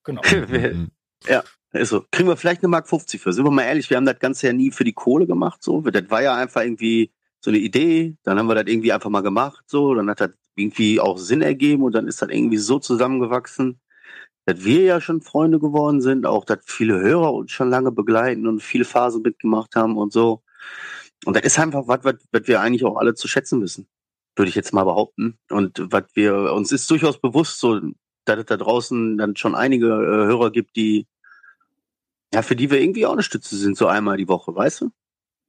Genau. 0.04 0.21
ist 1.66 1.66
so. 1.85 2.06
Kriegen 2.12 2.29
wir 2.29 2.38
vielleicht 2.38 2.63
eine 2.63 2.69
Mark 2.69 2.88
50 2.88 3.21
für. 3.21 3.33
Sind 3.33 3.45
wir 3.45 3.51
mal 3.51 3.63
ehrlich, 3.63 3.89
wir 3.89 3.97
haben 3.97 4.06
das 4.06 4.19
Ganze 4.19 4.47
ja 4.47 4.53
nie 4.53 4.71
für 4.71 4.83
die 4.83 4.94
Kohle 4.94 5.27
gemacht. 5.27 5.63
So, 5.63 5.81
das 5.81 6.09
war 6.09 6.21
ja 6.21 6.35
einfach 6.35 6.62
irgendwie 6.62 7.12
so 7.41 7.51
eine 7.51 7.59
Idee. 7.59 8.15
Dann 8.24 8.38
haben 8.39 8.47
wir 8.47 8.56
das 8.56 8.65
irgendwie 8.68 8.91
einfach 8.94 9.09
mal 9.09 9.21
gemacht. 9.21 9.63
So, 9.68 9.94
dann 9.94 10.09
hat 10.09 10.21
das 10.21 10.31
irgendwie 10.56 11.00
auch 11.00 11.18
Sinn 11.18 11.41
ergeben 11.41 11.83
und 11.83 11.94
dann 11.94 12.07
ist 12.07 12.21
das 12.21 12.29
irgendwie 12.29 12.57
so 12.57 12.79
zusammengewachsen, 12.79 13.79
dass 14.45 14.63
wir 14.63 14.81
ja 14.83 15.01
schon 15.01 15.21
Freunde 15.21 15.59
geworden 15.59 16.01
sind, 16.01 16.25
auch 16.25 16.45
dass 16.45 16.59
viele 16.65 17.00
Hörer 17.00 17.33
uns 17.33 17.51
schon 17.51 17.69
lange 17.69 17.91
begleiten 17.91 18.47
und 18.47 18.63
viele 18.63 18.85
Phasen 18.85 19.21
mitgemacht 19.21 19.75
haben 19.75 19.97
und 19.97 20.13
so. 20.13 20.41
Und 21.25 21.35
das 21.35 21.44
ist 21.44 21.59
einfach 21.59 21.88
was, 21.88 22.03
was, 22.03 22.15
was 22.31 22.47
wir 22.47 22.62
eigentlich 22.62 22.85
auch 22.85 22.97
alle 22.97 23.13
zu 23.13 23.27
schätzen 23.27 23.62
wissen, 23.62 23.88
würde 24.35 24.50
ich 24.50 24.56
jetzt 24.56 24.73
mal 24.73 24.85
behaupten. 24.85 25.38
Und 25.50 25.83
was 25.91 26.06
wir 26.13 26.53
uns 26.53 26.71
ist 26.71 26.89
durchaus 26.89 27.19
bewusst, 27.19 27.59
so 27.59 27.80
dass 28.25 28.40
es 28.40 28.45
da 28.45 28.57
draußen 28.57 29.18
dann 29.18 29.35
schon 29.35 29.56
einige 29.56 29.87
äh, 29.87 30.28
Hörer 30.28 30.51
gibt, 30.51 30.75
die 30.75 31.07
ja 32.33 32.41
für 32.41 32.55
die 32.55 32.69
wir 32.71 32.81
irgendwie 32.81 33.05
auch 33.05 33.13
eine 33.13 33.23
Stütze 33.23 33.57
sind, 33.57 33.77
so 33.77 33.87
einmal 33.87 34.17
die 34.17 34.27
Woche, 34.27 34.55
weißt 34.55 34.81
du? 34.81 34.91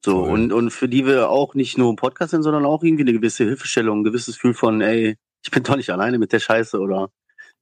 So 0.04 0.24
Voll. 0.24 0.30
und 0.30 0.52
und 0.52 0.70
für 0.70 0.88
die 0.88 1.06
wir 1.06 1.28
auch 1.28 1.54
nicht 1.54 1.76
nur 1.76 1.90
im 1.90 1.96
Podcast 1.96 2.30
sind, 2.30 2.42
sondern 2.42 2.64
auch 2.64 2.82
irgendwie 2.82 3.02
eine 3.02 3.12
gewisse 3.12 3.44
Hilfestellung, 3.44 4.00
ein 4.00 4.04
gewisses 4.04 4.36
Gefühl 4.36 4.54
von, 4.54 4.80
ey, 4.80 5.16
ich 5.44 5.50
bin 5.50 5.62
doch 5.62 5.76
nicht 5.76 5.90
alleine 5.90 6.18
mit 6.18 6.32
der 6.32 6.40
Scheiße 6.40 6.78
oder 6.78 7.10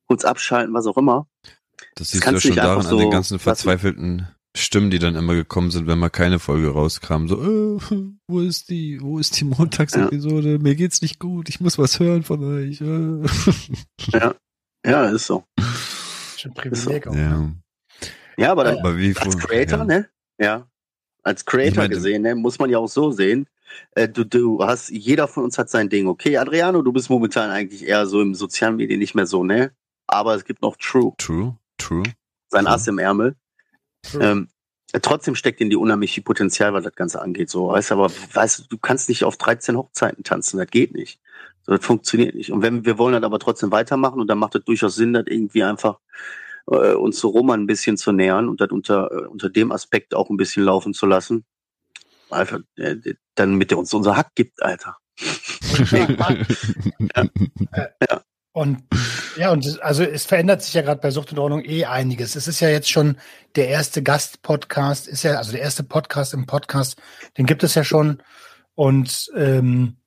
kurz 0.06 0.24
abschalten, 0.24 0.74
was 0.74 0.86
auch 0.86 0.96
immer. 0.96 1.26
Das 1.94 2.10
siehst 2.10 2.26
du 2.26 2.30
ja 2.32 2.40
schon 2.40 2.56
daran 2.56 2.78
einfach 2.78 2.90
an 2.90 2.98
den 2.98 3.04
so 3.06 3.10
ganzen 3.10 3.38
verzweifelten 3.38 4.28
Stimmen, 4.56 4.90
die 4.90 4.98
dann 4.98 5.14
immer 5.16 5.34
gekommen 5.34 5.70
sind, 5.70 5.86
wenn 5.86 5.98
mal 5.98 6.08
keine 6.08 6.38
Folge 6.38 6.70
rauskam. 6.70 7.26
So, 7.26 7.36
äh, 7.42 7.80
wo 8.26 8.40
ist 8.40 8.70
die, 8.70 9.00
wo 9.00 9.18
ist 9.18 9.38
die 9.40 9.44
Montagsepisode? 9.44 10.58
Mir 10.58 10.74
geht's 10.74 11.02
nicht 11.02 11.18
gut, 11.18 11.48
ich 11.48 11.60
muss 11.60 11.78
was 11.78 12.00
hören 12.00 12.22
von 12.22 12.42
euch. 12.44 12.80
Äh. 14.12 14.34
Ja, 14.86 15.06
ist 15.06 15.26
so. 15.26 15.44
Schon 16.36 16.52
ein 16.52 16.54
Privileg 16.54 17.08
auch. 17.08 17.12
ne? 17.12 17.20
ja. 17.20 17.52
Ja, 18.36 18.52
aber 18.52 18.64
dann 18.64 18.78
Aber 18.78 18.96
wie 18.96 19.16
als 19.16 19.38
Creator, 19.38 19.78
ja. 19.78 19.84
ne? 19.84 20.08
Ja. 20.38 20.66
Als 21.22 21.44
Creator 21.44 21.68
Ich 21.68 21.76
meine, 21.76 21.94
gesehen, 21.94 22.22
ne, 22.22 22.34
muss 22.34 22.58
man 22.58 22.70
ja 22.70 22.78
auch 22.78 22.88
so 22.88 23.10
sehen. 23.10 23.48
Äh, 23.92 24.08
du, 24.08 24.24
du 24.24 24.64
hast, 24.64 24.90
jeder 24.90 25.28
von 25.28 25.44
uns 25.44 25.58
hat 25.58 25.70
sein 25.70 25.88
Ding. 25.88 26.06
Okay, 26.06 26.36
Adriano, 26.36 26.82
du 26.82 26.92
bist 26.92 27.10
momentan 27.10 27.50
eigentlich 27.50 27.86
eher 27.86 28.06
so 28.06 28.20
im 28.20 28.34
sozialen 28.34 28.76
Medien 28.76 29.00
nicht 29.00 29.14
mehr 29.14 29.26
so, 29.26 29.42
ne? 29.44 29.72
Aber 30.06 30.34
es 30.34 30.44
gibt 30.44 30.62
noch 30.62 30.76
True, 30.76 31.14
True, 31.18 31.56
true. 31.78 32.04
sein 32.48 32.64
True. 32.64 32.74
Ass 32.74 32.86
im 32.86 32.98
Ärmel. 32.98 33.34
True. 34.02 34.24
Ähm, 34.24 34.48
trotzdem 35.02 35.34
steckt 35.34 35.60
in 35.60 35.68
die 35.68 35.76
unheimlich 35.76 36.12
viel 36.12 36.22
Potenzial, 36.22 36.72
was 36.72 36.84
das 36.84 36.94
Ganze 36.94 37.20
angeht. 37.20 37.50
So, 37.50 37.68
weißt 37.68 37.90
du, 37.90 37.94
aber 37.94 38.12
weißt 38.34 38.60
du, 38.60 38.62
du 38.68 38.78
kannst 38.78 39.08
nicht 39.08 39.24
auf 39.24 39.36
13 39.36 39.76
Hochzeiten 39.76 40.22
tanzen, 40.22 40.58
das 40.58 40.68
geht 40.68 40.94
nicht. 40.94 41.20
So, 41.62 41.72
das 41.72 41.84
funktioniert 41.84 42.36
nicht. 42.36 42.52
Und 42.52 42.62
wenn 42.62 42.84
wir 42.84 42.98
wollen 42.98 43.14
das 43.14 43.24
aber 43.24 43.40
trotzdem 43.40 43.72
weitermachen 43.72 44.20
und 44.20 44.28
dann 44.28 44.38
macht 44.38 44.54
es 44.54 44.64
durchaus 44.64 44.94
Sinn, 44.94 45.12
das 45.12 45.24
irgendwie 45.26 45.64
einfach 45.64 45.98
äh, 46.70 46.92
uns 46.94 47.18
zu 47.18 47.28
Roma 47.28 47.54
ein 47.54 47.66
bisschen 47.66 47.96
zu 47.96 48.12
nähern 48.12 48.48
und 48.48 48.60
das 48.60 48.70
unter, 48.70 49.10
äh, 49.12 49.26
unter 49.26 49.50
dem 49.50 49.72
Aspekt 49.72 50.14
auch 50.14 50.30
ein 50.30 50.36
bisschen 50.36 50.64
laufen 50.64 50.94
zu 50.94 51.06
lassen. 51.06 51.44
Einfach, 52.30 52.60
äh, 52.76 52.96
dann 53.34 53.54
mit 53.54 53.70
der 53.70 53.78
uns 53.78 53.92
unser 53.94 54.16
Hack 54.16 54.34
gibt, 54.34 54.62
Alter. 54.62 54.96
Und 58.52 58.84
ja, 59.36 59.50
und 59.52 59.66
es- 59.66 59.78
also 59.78 60.02
es 60.02 60.24
verändert 60.24 60.62
sich 60.62 60.72
ja 60.72 60.80
gerade 60.80 61.00
bei 61.00 61.10
Sucht 61.10 61.30
und 61.30 61.38
Ordnung 61.38 61.62
eh 61.62 61.84
einiges. 61.84 62.36
Es 62.36 62.48
ist 62.48 62.60
ja 62.60 62.70
jetzt 62.70 62.90
schon 62.90 63.18
der 63.54 63.68
erste 63.68 64.02
Gast-Podcast, 64.02 65.08
ist 65.08 65.24
ja, 65.24 65.34
also 65.36 65.52
der 65.52 65.60
erste 65.60 65.82
Podcast 65.84 66.32
im 66.32 66.46
Podcast, 66.46 66.96
den 67.36 67.44
gibt 67.44 67.62
es 67.64 67.74
ja 67.74 67.84
schon. 67.84 68.22
Und 68.74 69.30
ähm, 69.36 69.98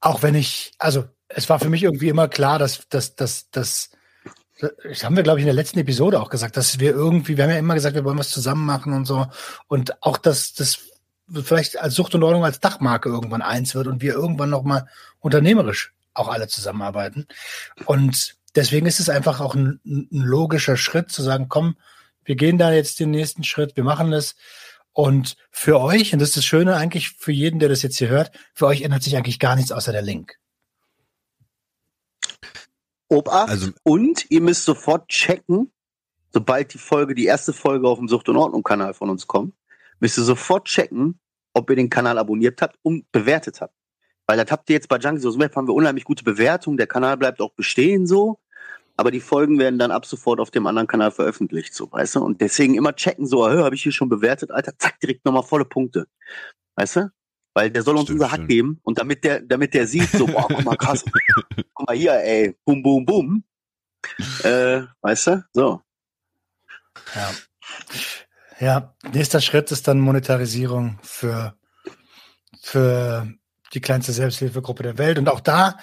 auch 0.00 0.22
wenn 0.22 0.36
ich, 0.36 0.72
also 0.78 1.04
es 1.26 1.48
war 1.48 1.58
für 1.58 1.68
mich 1.68 1.82
irgendwie 1.82 2.08
immer 2.08 2.28
klar, 2.28 2.60
dass, 2.60 2.88
dass, 2.88 3.16
dass, 3.16 3.50
dass 3.50 3.90
das 4.60 5.04
haben 5.04 5.16
wir, 5.16 5.22
glaube 5.22 5.38
ich, 5.38 5.42
in 5.42 5.48
der 5.48 5.54
letzten 5.54 5.78
Episode 5.78 6.20
auch 6.20 6.30
gesagt, 6.30 6.56
dass 6.56 6.80
wir 6.80 6.90
irgendwie, 6.90 7.36
wir 7.36 7.44
haben 7.44 7.50
ja 7.50 7.58
immer 7.58 7.74
gesagt, 7.74 7.94
wir 7.94 8.04
wollen 8.04 8.18
was 8.18 8.30
zusammen 8.30 8.66
machen 8.66 8.92
und 8.92 9.04
so. 9.04 9.26
Und 9.68 10.02
auch, 10.02 10.18
dass 10.18 10.54
das 10.54 10.80
vielleicht 11.32 11.78
als 11.78 11.94
Sucht 11.94 12.14
und 12.14 12.22
Ordnung 12.22 12.44
als 12.44 12.60
Dachmarke 12.60 13.08
irgendwann 13.08 13.42
eins 13.42 13.74
wird 13.74 13.86
und 13.86 14.02
wir 14.02 14.14
irgendwann 14.14 14.50
nochmal 14.50 14.88
unternehmerisch 15.20 15.92
auch 16.14 16.28
alle 16.28 16.48
zusammenarbeiten. 16.48 17.26
Und 17.84 18.36
deswegen 18.54 18.86
ist 18.86 19.00
es 19.00 19.08
einfach 19.08 19.40
auch 19.40 19.54
ein, 19.54 19.80
ein, 19.84 20.08
logischer 20.10 20.76
Schritt 20.76 21.10
zu 21.10 21.22
sagen, 21.22 21.48
komm, 21.48 21.76
wir 22.24 22.34
gehen 22.34 22.58
da 22.58 22.72
jetzt 22.72 23.00
den 23.00 23.10
nächsten 23.10 23.44
Schritt, 23.44 23.76
wir 23.76 23.84
machen 23.84 24.10
das. 24.10 24.34
Und 24.92 25.36
für 25.50 25.80
euch, 25.80 26.12
und 26.12 26.18
das 26.18 26.30
ist 26.30 26.38
das 26.38 26.44
Schöne 26.44 26.74
eigentlich 26.76 27.10
für 27.10 27.32
jeden, 27.32 27.60
der 27.60 27.68
das 27.68 27.82
jetzt 27.82 27.98
hier 27.98 28.08
hört, 28.08 28.32
für 28.52 28.66
euch 28.66 28.82
ändert 28.82 29.02
sich 29.02 29.16
eigentlich 29.16 29.38
gar 29.38 29.54
nichts 29.54 29.70
außer 29.70 29.92
der 29.92 30.02
Link. 30.02 30.38
Obacht. 33.08 33.48
Also, 33.48 33.70
und 33.82 34.30
ihr 34.30 34.40
müsst 34.40 34.64
sofort 34.64 35.08
checken, 35.08 35.72
sobald 36.32 36.74
die 36.74 36.78
Folge, 36.78 37.14
die 37.14 37.24
erste 37.24 37.52
Folge 37.52 37.88
auf 37.88 37.98
dem 37.98 38.08
Sucht 38.08 38.28
und 38.28 38.36
Ordnung 38.36 38.62
Kanal 38.62 38.94
von 38.94 39.10
uns 39.10 39.26
kommt, 39.26 39.54
müsst 40.00 40.18
ihr 40.18 40.24
sofort 40.24 40.66
checken, 40.66 41.18
ob 41.54 41.70
ihr 41.70 41.76
den 41.76 41.90
Kanal 41.90 42.18
abonniert 42.18 42.60
habt 42.62 42.78
und 42.82 43.10
bewertet 43.12 43.60
habt. 43.60 43.74
Weil 44.26 44.36
das 44.36 44.50
habt 44.50 44.68
ihr 44.68 44.74
jetzt 44.74 44.88
bei 44.88 44.98
Junkies 44.98 45.24
aus 45.24 45.38
Web 45.38 45.56
haben 45.56 45.66
wir 45.66 45.74
unheimlich 45.74 46.04
gute 46.04 46.22
Bewertungen. 46.22 46.76
Der 46.76 46.86
Kanal 46.86 47.16
bleibt 47.16 47.40
auch 47.40 47.52
bestehen 47.52 48.06
so. 48.06 48.38
Aber 48.98 49.12
die 49.12 49.20
Folgen 49.20 49.60
werden 49.60 49.78
dann 49.78 49.92
ab 49.92 50.06
sofort 50.06 50.40
auf 50.40 50.50
dem 50.50 50.66
anderen 50.66 50.88
Kanal 50.88 51.12
veröffentlicht, 51.12 51.72
so, 51.72 51.90
weißt 51.92 52.16
du? 52.16 52.20
Und 52.20 52.40
deswegen 52.40 52.74
immer 52.74 52.96
checken, 52.96 53.26
so, 53.26 53.48
habe 53.48 53.76
ich 53.76 53.84
hier 53.84 53.92
schon 53.92 54.08
bewertet, 54.08 54.50
Alter, 54.50 54.76
zack, 54.76 54.98
direkt 54.98 55.24
nochmal 55.24 55.44
volle 55.44 55.64
Punkte. 55.64 56.08
Weißt 56.74 56.96
du? 56.96 57.10
Weil 57.58 57.72
der 57.72 57.82
soll 57.82 57.96
uns 57.96 58.04
stimmt, 58.04 58.20
unser 58.20 58.30
Hack 58.30 58.46
geben 58.46 58.78
und 58.84 59.00
damit 59.00 59.24
der, 59.24 59.40
damit 59.40 59.74
der 59.74 59.88
sieht, 59.88 60.12
so, 60.12 60.26
boah, 60.26 60.46
guck 60.46 60.64
mal, 60.64 60.76
krass, 60.76 61.04
guck 61.74 61.88
mal 61.88 61.96
hier, 61.96 62.12
ey, 62.12 62.56
bum, 62.64 62.84
bum, 62.84 63.04
bum. 63.04 63.42
Äh, 64.44 64.82
weißt 65.00 65.26
du? 65.26 65.44
So. 65.52 65.82
Ja. 67.16 67.34
Ja, 68.60 68.94
nächster 69.12 69.40
Schritt 69.40 69.72
ist 69.72 69.88
dann 69.88 69.98
Monetarisierung 69.98 71.00
für, 71.02 71.56
für 72.62 73.26
die 73.74 73.80
kleinste 73.80 74.12
Selbsthilfegruppe 74.12 74.84
der 74.84 74.98
Welt. 74.98 75.18
Und 75.18 75.28
auch 75.28 75.40
da 75.40 75.78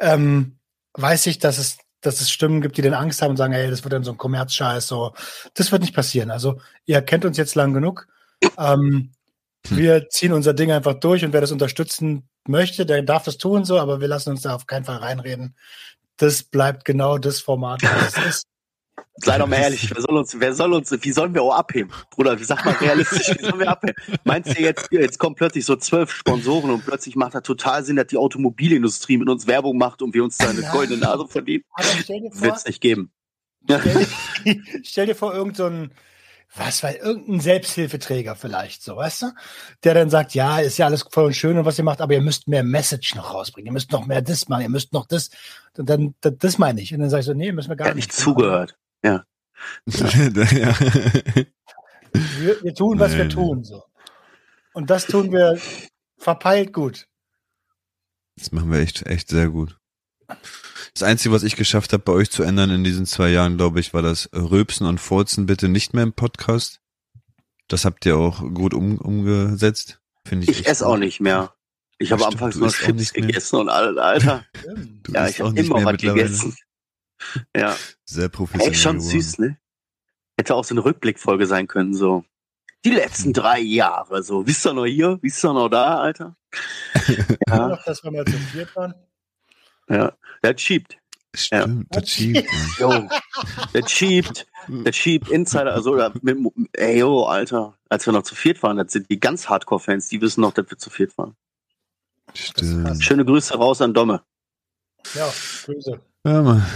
ähm, 0.00 0.58
weiß 0.94 1.28
ich, 1.28 1.38
dass 1.38 1.58
es, 1.58 1.78
dass 2.00 2.20
es 2.20 2.32
Stimmen 2.32 2.60
gibt, 2.60 2.76
die 2.76 2.82
dann 2.82 2.94
Angst 2.94 3.22
haben 3.22 3.30
und 3.30 3.36
sagen, 3.36 3.52
ey, 3.52 3.70
das 3.70 3.84
wird 3.84 3.92
dann 3.92 4.02
so 4.02 4.10
ein 4.10 4.18
Kommerzscheiß. 4.18 4.84
So, 4.84 5.14
das 5.54 5.70
wird 5.70 5.82
nicht 5.82 5.94
passieren. 5.94 6.32
Also 6.32 6.60
ihr 6.86 7.00
kennt 7.02 7.24
uns 7.24 7.36
jetzt 7.36 7.54
lang 7.54 7.72
genug. 7.72 8.08
Ähm, 8.58 8.80
hm. 8.80 9.12
Wir 9.68 10.08
ziehen 10.08 10.32
unser 10.32 10.54
Ding 10.54 10.72
einfach 10.72 10.94
durch 10.94 11.24
und 11.24 11.32
wer 11.32 11.40
das 11.40 11.52
unterstützen 11.52 12.28
möchte, 12.48 12.86
der 12.86 13.02
darf 13.02 13.24
das 13.24 13.38
tun 13.38 13.64
so, 13.64 13.78
aber 13.78 14.00
wir 14.00 14.08
lassen 14.08 14.30
uns 14.30 14.42
da 14.42 14.54
auf 14.54 14.66
keinen 14.66 14.84
Fall 14.84 14.96
reinreden. 14.96 15.56
Das 16.16 16.42
bleibt 16.42 16.84
genau 16.84 17.18
das 17.18 17.40
Format, 17.40 17.82
was 17.82 18.16
es 18.16 18.26
ist. 18.26 18.46
Sei 19.22 19.38
doch 19.38 19.46
mal 19.46 19.56
ehrlich, 19.56 19.90
wer 19.94 20.00
soll 20.00 20.16
uns, 20.16 20.40
wer 20.40 20.54
soll 20.54 20.72
uns, 20.72 20.90
wie 20.90 21.12
sollen 21.12 21.34
wir 21.34 21.42
auch 21.42 21.54
abheben? 21.54 21.90
Bruder, 22.10 22.38
wie 22.40 22.44
sag 22.44 22.64
mal 22.64 22.74
realistisch, 22.74 23.34
wie 23.36 23.44
sollen 23.44 23.60
wir 23.60 23.68
abheben? 23.68 23.94
Meinst 24.24 24.56
du 24.56 24.62
jetzt, 24.62 24.88
jetzt 24.92 25.18
kommen 25.18 25.34
plötzlich 25.36 25.64
so 25.64 25.76
zwölf 25.76 26.10
Sponsoren 26.10 26.70
und 26.70 26.86
plötzlich 26.86 27.16
macht 27.16 27.34
das 27.34 27.42
total 27.42 27.84
Sinn, 27.84 27.96
dass 27.96 28.06
die 28.06 28.16
Automobilindustrie 28.16 29.18
mit 29.18 29.28
uns 29.28 29.46
Werbung 29.46 29.76
macht 29.76 30.00
und 30.00 30.14
wir 30.14 30.24
uns 30.24 30.38
da 30.38 30.48
eine 30.48 30.62
ja. 30.62 30.72
goldene 30.72 31.00
Nase 31.00 31.26
verdienen? 31.28 31.64
Wird 31.76 32.56
es 32.56 32.64
nicht 32.64 32.80
geben. 32.80 33.12
Stell 33.64 33.80
dir, 34.44 34.62
stell 34.82 35.06
dir 35.06 35.14
vor, 35.14 35.34
irgendein, 35.34 35.90
so 35.90 35.94
was, 36.54 36.82
weil 36.82 36.96
irgendein 36.96 37.40
Selbsthilfeträger 37.40 38.34
vielleicht, 38.34 38.82
so, 38.82 38.96
weißt 38.96 39.22
du? 39.22 39.26
Der 39.84 39.94
dann 39.94 40.10
sagt, 40.10 40.34
ja, 40.34 40.58
ist 40.58 40.78
ja 40.78 40.86
alles 40.86 41.04
voll 41.08 41.26
und 41.26 41.36
schön 41.36 41.56
und 41.56 41.64
was 41.64 41.78
ihr 41.78 41.84
macht, 41.84 42.00
aber 42.00 42.14
ihr 42.14 42.20
müsst 42.20 42.48
mehr 42.48 42.64
Message 42.64 43.14
noch 43.14 43.32
rausbringen, 43.32 43.66
ihr 43.66 43.72
müsst 43.72 43.92
noch 43.92 44.06
mehr 44.06 44.20
das 44.20 44.48
machen, 44.48 44.62
ihr 44.62 44.68
müsst 44.68 44.92
noch 44.92 45.06
das, 45.06 45.30
und 45.76 45.88
dann, 45.88 46.14
das, 46.20 46.32
das 46.38 46.58
meine 46.58 46.80
ich. 46.80 46.92
Und 46.92 47.00
dann 47.00 47.10
sage 47.10 47.20
ich 47.20 47.26
so, 47.26 47.34
nee, 47.34 47.52
müssen 47.52 47.68
wir 47.68 47.76
gar 47.76 47.88
ja, 47.88 47.94
nicht. 47.94 48.08
nicht 48.08 48.18
zugehört. 48.18 48.76
Ja. 49.04 49.24
ja. 49.86 50.74
Wir, 52.12 52.60
wir, 52.64 52.74
tun, 52.74 52.98
was 52.98 53.12
nee. 53.12 53.18
wir 53.18 53.28
tun, 53.28 53.62
so. 53.62 53.84
Und 54.72 54.90
das 54.90 55.06
tun 55.06 55.30
wir 55.30 55.60
verpeilt 56.18 56.72
gut. 56.72 57.06
Das 58.36 58.50
machen 58.50 58.72
wir 58.72 58.80
echt, 58.80 59.06
echt 59.06 59.28
sehr 59.28 59.48
gut. 59.48 59.78
Das 60.94 61.02
Einzige, 61.02 61.34
was 61.34 61.42
ich 61.42 61.56
geschafft 61.56 61.92
habe, 61.92 62.02
bei 62.02 62.12
euch 62.12 62.30
zu 62.30 62.42
ändern 62.42 62.70
in 62.70 62.84
diesen 62.84 63.06
zwei 63.06 63.30
Jahren, 63.30 63.56
glaube 63.56 63.80
ich, 63.80 63.94
war 63.94 64.02
das 64.02 64.28
Röpsen 64.34 64.86
und 64.86 64.98
Furzen 64.98 65.46
bitte 65.46 65.68
nicht 65.68 65.94
mehr 65.94 66.02
im 66.02 66.12
Podcast. 66.12 66.80
Das 67.68 67.84
habt 67.84 68.04
ihr 68.04 68.16
auch 68.16 68.40
gut 68.52 68.74
um, 68.74 68.98
umgesetzt, 68.98 70.00
finde 70.26 70.50
ich. 70.50 70.60
Ich 70.60 70.66
esse 70.66 70.86
auch 70.86 70.96
nicht 70.96 71.20
mehr. 71.20 71.54
Ich 71.98 72.12
habe 72.12 72.26
anfangs 72.26 72.56
nur 72.56 72.72
Chips 72.72 73.12
gegessen 73.12 73.56
und 73.56 73.68
Alter. 73.68 74.44
ja, 75.08 75.28
ich 75.28 75.40
habe 75.40 75.58
immer 75.58 75.84
was 75.84 75.96
gegessen. 75.96 76.56
Ja. 77.54 77.76
Sehr 78.06 78.30
professionell. 78.30 78.72
Echt 78.72 78.80
schon 78.80 78.96
geworden. 78.96 79.20
süß, 79.20 79.38
ne? 79.40 79.58
Hätte 80.38 80.54
auch 80.54 80.64
so 80.64 80.72
eine 80.72 80.82
Rückblickfolge 80.82 81.44
sein 81.44 81.66
können, 81.66 81.92
so. 81.92 82.24
Die 82.82 82.92
letzten 82.92 83.26
hm. 83.26 83.32
drei 83.34 83.60
Jahre, 83.60 84.22
so. 84.22 84.46
Wisst 84.46 84.66
ihr 84.66 84.72
noch 84.72 84.86
hier? 84.86 85.18
Wisst 85.20 85.44
ihr 85.44 85.52
noch 85.52 85.68
da, 85.68 86.00
Alter? 86.00 86.36
ja. 87.46 87.68
Noch, 87.68 87.84
dass 87.84 88.02
wir 88.02 88.10
mal 88.10 88.24
zu 88.24 88.38
viert 88.38 88.74
waren. 88.74 88.94
Ja, 89.90 90.12
der 90.42 90.56
schiebt. 90.56 90.96
Stimmt, 91.34 91.86
ja. 91.92 92.00
der 92.00 92.06
schiebt. 92.06 92.48
Jo, 92.78 93.08
der 93.74 93.88
schiebt, 93.88 94.46
der 94.68 94.92
schiebt 94.92 95.28
Insider, 95.28 95.72
also 95.72 95.92
oder 95.92 96.12
mit, 96.22 96.38
ey, 96.72 96.98
yo, 96.98 97.24
Alter, 97.24 97.78
als 97.88 98.06
wir 98.06 98.12
noch 98.12 98.22
zu 98.22 98.34
viert 98.34 98.62
waren, 98.62 98.76
das 98.76 98.92
sind 98.92 99.10
die 99.10 99.20
ganz 99.20 99.48
Hardcore-Fans, 99.48 100.08
die 100.08 100.20
wissen 100.20 100.40
noch, 100.40 100.52
dass 100.52 100.68
wir 100.70 100.78
zu 100.78 100.90
viert 100.90 101.16
waren. 101.18 101.36
Stimmt. 102.34 103.02
Schöne 103.02 103.24
Grüße 103.24 103.54
raus 103.54 103.80
an 103.80 103.94
Domme. 103.94 104.22
Ja, 105.14 105.32
Grüße. 105.64 106.00
Ja, 106.24 106.42
Mann. 106.42 106.66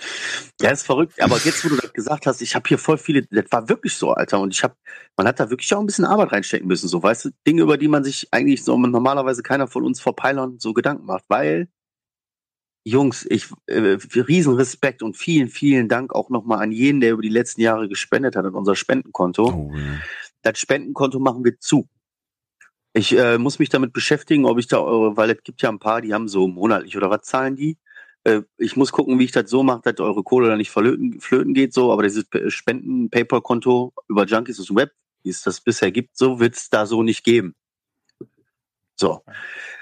Ja, 0.60 0.72
ist 0.72 0.84
verrückt. 0.84 1.22
Aber 1.22 1.38
jetzt, 1.38 1.64
wo 1.64 1.70
du 1.70 1.76
das 1.76 1.94
gesagt 1.94 2.26
hast, 2.26 2.42
ich 2.42 2.56
habe 2.56 2.68
hier 2.68 2.80
voll 2.80 2.98
viele, 2.98 3.22
das 3.30 3.46
war 3.52 3.70
wirklich 3.70 3.94
so, 3.94 4.14
Alter. 4.14 4.40
Und 4.40 4.52
ich 4.52 4.64
habe, 4.64 4.76
man 5.16 5.28
hat 5.28 5.40
da 5.40 5.52
wirklich 5.52 5.72
auch 5.76 5.80
ein 5.80 5.86
bisschen 5.86 6.06
Arbeit 6.06 6.32
reinstecken 6.32 6.68
müssen, 6.68 6.88
so, 6.88 7.04
weißt 7.04 7.26
du, 7.26 7.30
Dinge, 7.46 7.62
über 7.62 7.78
die 7.78 7.88
man 7.88 8.04
sich 8.04 8.28
eigentlich 8.32 8.64
so 8.64 8.76
normalerweise 8.78 9.44
keiner 9.44 9.68
von 9.68 9.86
uns 9.86 10.02
vor 10.02 10.16
Peilern 10.16 10.58
so 10.58 10.74
Gedanken 10.74 11.06
macht, 11.06 11.26
weil 11.28 11.68
Jungs, 12.88 13.28
ich 13.30 13.48
äh, 13.66 13.98
riesen 14.16 14.56
Respekt 14.56 15.04
und 15.04 15.18
vielen, 15.18 15.50
vielen 15.50 15.90
Dank 15.90 16.16
auch 16.16 16.30
nochmal 16.30 16.64
an 16.64 16.72
jeden, 16.72 17.02
der 17.02 17.12
über 17.12 17.22
die 17.22 17.30
letzten 17.30 17.60
Jahre 17.60 17.90
gespendet 17.90 18.38
hat 18.38 18.46
an 18.46 18.56
unser 18.56 18.76
Spendenkonto. 18.76 19.44
Oh, 19.50 19.72
ja. 19.76 20.00
Das 20.48 20.60
Spendenkonto 20.60 21.20
machen 21.20 21.44
wir 21.44 21.60
zu. 21.60 21.90
Ich 22.94 23.12
äh, 23.18 23.38
muss 23.38 23.60
mich 23.60 23.68
damit 23.68 23.92
beschäftigen, 23.92 24.46
ob 24.46 24.58
ich 24.60 24.68
da 24.68 24.80
eure, 24.80 25.18
weil 25.18 25.30
es 25.30 25.44
gibt 25.44 25.62
ja 25.62 25.70
ein 25.70 25.78
paar, 25.78 26.02
die 26.02 26.14
haben 26.14 26.30
so 26.30 26.48
monatlich 26.48 26.96
oder 26.96 27.10
was 27.10 27.24
zahlen 27.24 27.58
die. 27.58 27.78
Äh, 28.24 28.44
ich 28.58 28.78
muss 28.78 28.94
gucken, 28.94 29.20
wie 29.20 29.26
ich 29.26 29.34
das 29.34 29.50
so 29.50 29.62
mache, 29.62 29.82
dass 29.84 30.00
eure 30.00 30.24
Kohle 30.24 30.48
da 30.48 30.56
nicht 30.56 30.72
verlöten, 30.72 31.20
flöten 31.20 31.54
geht, 31.54 31.74
so, 31.74 31.92
aber 31.92 32.04
dieses 32.04 32.28
Spenden-Paper-Konto 32.48 33.94
über 34.08 34.26
Junkies 34.26 34.74
Web, 34.74 34.94
wie 35.24 35.30
es 35.30 35.42
das 35.42 35.60
bisher 35.60 35.92
gibt, 35.92 36.18
so 36.18 36.40
wird 36.40 36.56
es 36.56 36.70
da 36.70 36.86
so 36.86 37.04
nicht 37.04 37.26
geben. 37.26 37.54
So. 39.00 39.22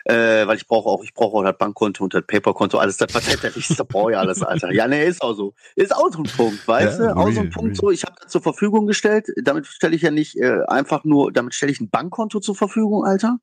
Äh, 0.03 0.45
weil 0.45 0.57
ich 0.57 0.67
brauche 0.67 0.89
auch, 0.89 1.03
ich 1.03 1.13
brauche 1.13 1.37
auch 1.37 1.43
das 1.43 1.57
Bankkonto 1.57 2.03
und 2.03 2.13
das 2.13 2.23
Paperkonto, 2.27 2.77
alles 2.77 2.97
das, 2.97 3.07
was 3.13 3.27
hätte 3.27 3.51
ich, 3.55 3.67
das 3.69 3.87
brauche 3.87 4.11
ich 4.11 4.17
alles, 4.17 4.43
Alter. 4.43 4.71
Ja, 4.71 4.87
nee, 4.87 5.07
ist 5.07 5.21
auch 5.21 5.33
so. 5.33 5.53
Ist 5.75 5.95
auch 5.95 6.11
so 6.11 6.19
ein 6.19 6.29
Punkt, 6.29 6.67
weißt 6.67 6.99
Ja, 6.99 7.13
du? 7.13 7.17
Auch 7.17 7.31
so 7.31 7.39
ein 7.41 7.49
Punkt 7.49 7.75
so, 7.77 7.89
ich 7.89 8.03
habe 8.03 8.15
das 8.21 8.31
zur 8.31 8.41
Verfügung 8.41 8.85
gestellt. 8.87 9.27
Damit 9.41 9.65
stelle 9.65 9.95
ich 9.95 10.03
ja 10.03 10.11
nicht 10.11 10.35
äh, 10.37 10.59
einfach 10.67 11.05
nur, 11.05 11.31
damit 11.31 11.55
stelle 11.55 11.71
ich 11.71 11.79
ein 11.79 11.89
Bankkonto 11.89 12.39
zur 12.39 12.55
Verfügung, 12.55 13.05
Alter. 13.05 13.39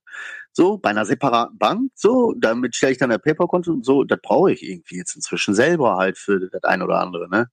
So, 0.53 0.77
bei 0.79 0.91
einer 0.91 1.07
separaten 1.07 1.59
Bank, 1.59 1.91
so, 1.95 2.35
damit 2.39 2.77
stelle 2.77 2.93
ich 2.93 2.99
dann 2.99 3.11
ein 3.11 3.21
Paperkonto 3.21 3.73
und 3.73 3.85
so, 3.85 4.05
das 4.05 4.21
brauche 4.23 4.53
ich 4.53 4.63
irgendwie 4.63 4.99
jetzt 4.99 5.17
inzwischen 5.17 5.55
selber 5.55 5.97
halt 5.97 6.19
für 6.19 6.39
das 6.51 6.63
ein 6.65 6.83
oder 6.83 7.01
andere, 7.01 7.29
ne? 7.29 7.49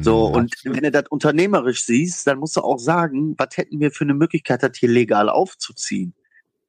So, 0.00 0.26
Mhm. 0.28 0.34
und 0.34 0.54
wenn 0.64 0.82
du 0.82 0.90
das 0.90 1.04
unternehmerisch 1.10 1.84
siehst, 1.84 2.26
dann 2.26 2.38
musst 2.38 2.56
du 2.56 2.62
auch 2.62 2.78
sagen, 2.78 3.34
was 3.36 3.56
hätten 3.56 3.80
wir 3.80 3.90
für 3.90 4.04
eine 4.04 4.14
Möglichkeit, 4.14 4.62
das 4.62 4.78
hier 4.78 4.88
legal 4.88 5.28
aufzuziehen? 5.28 6.14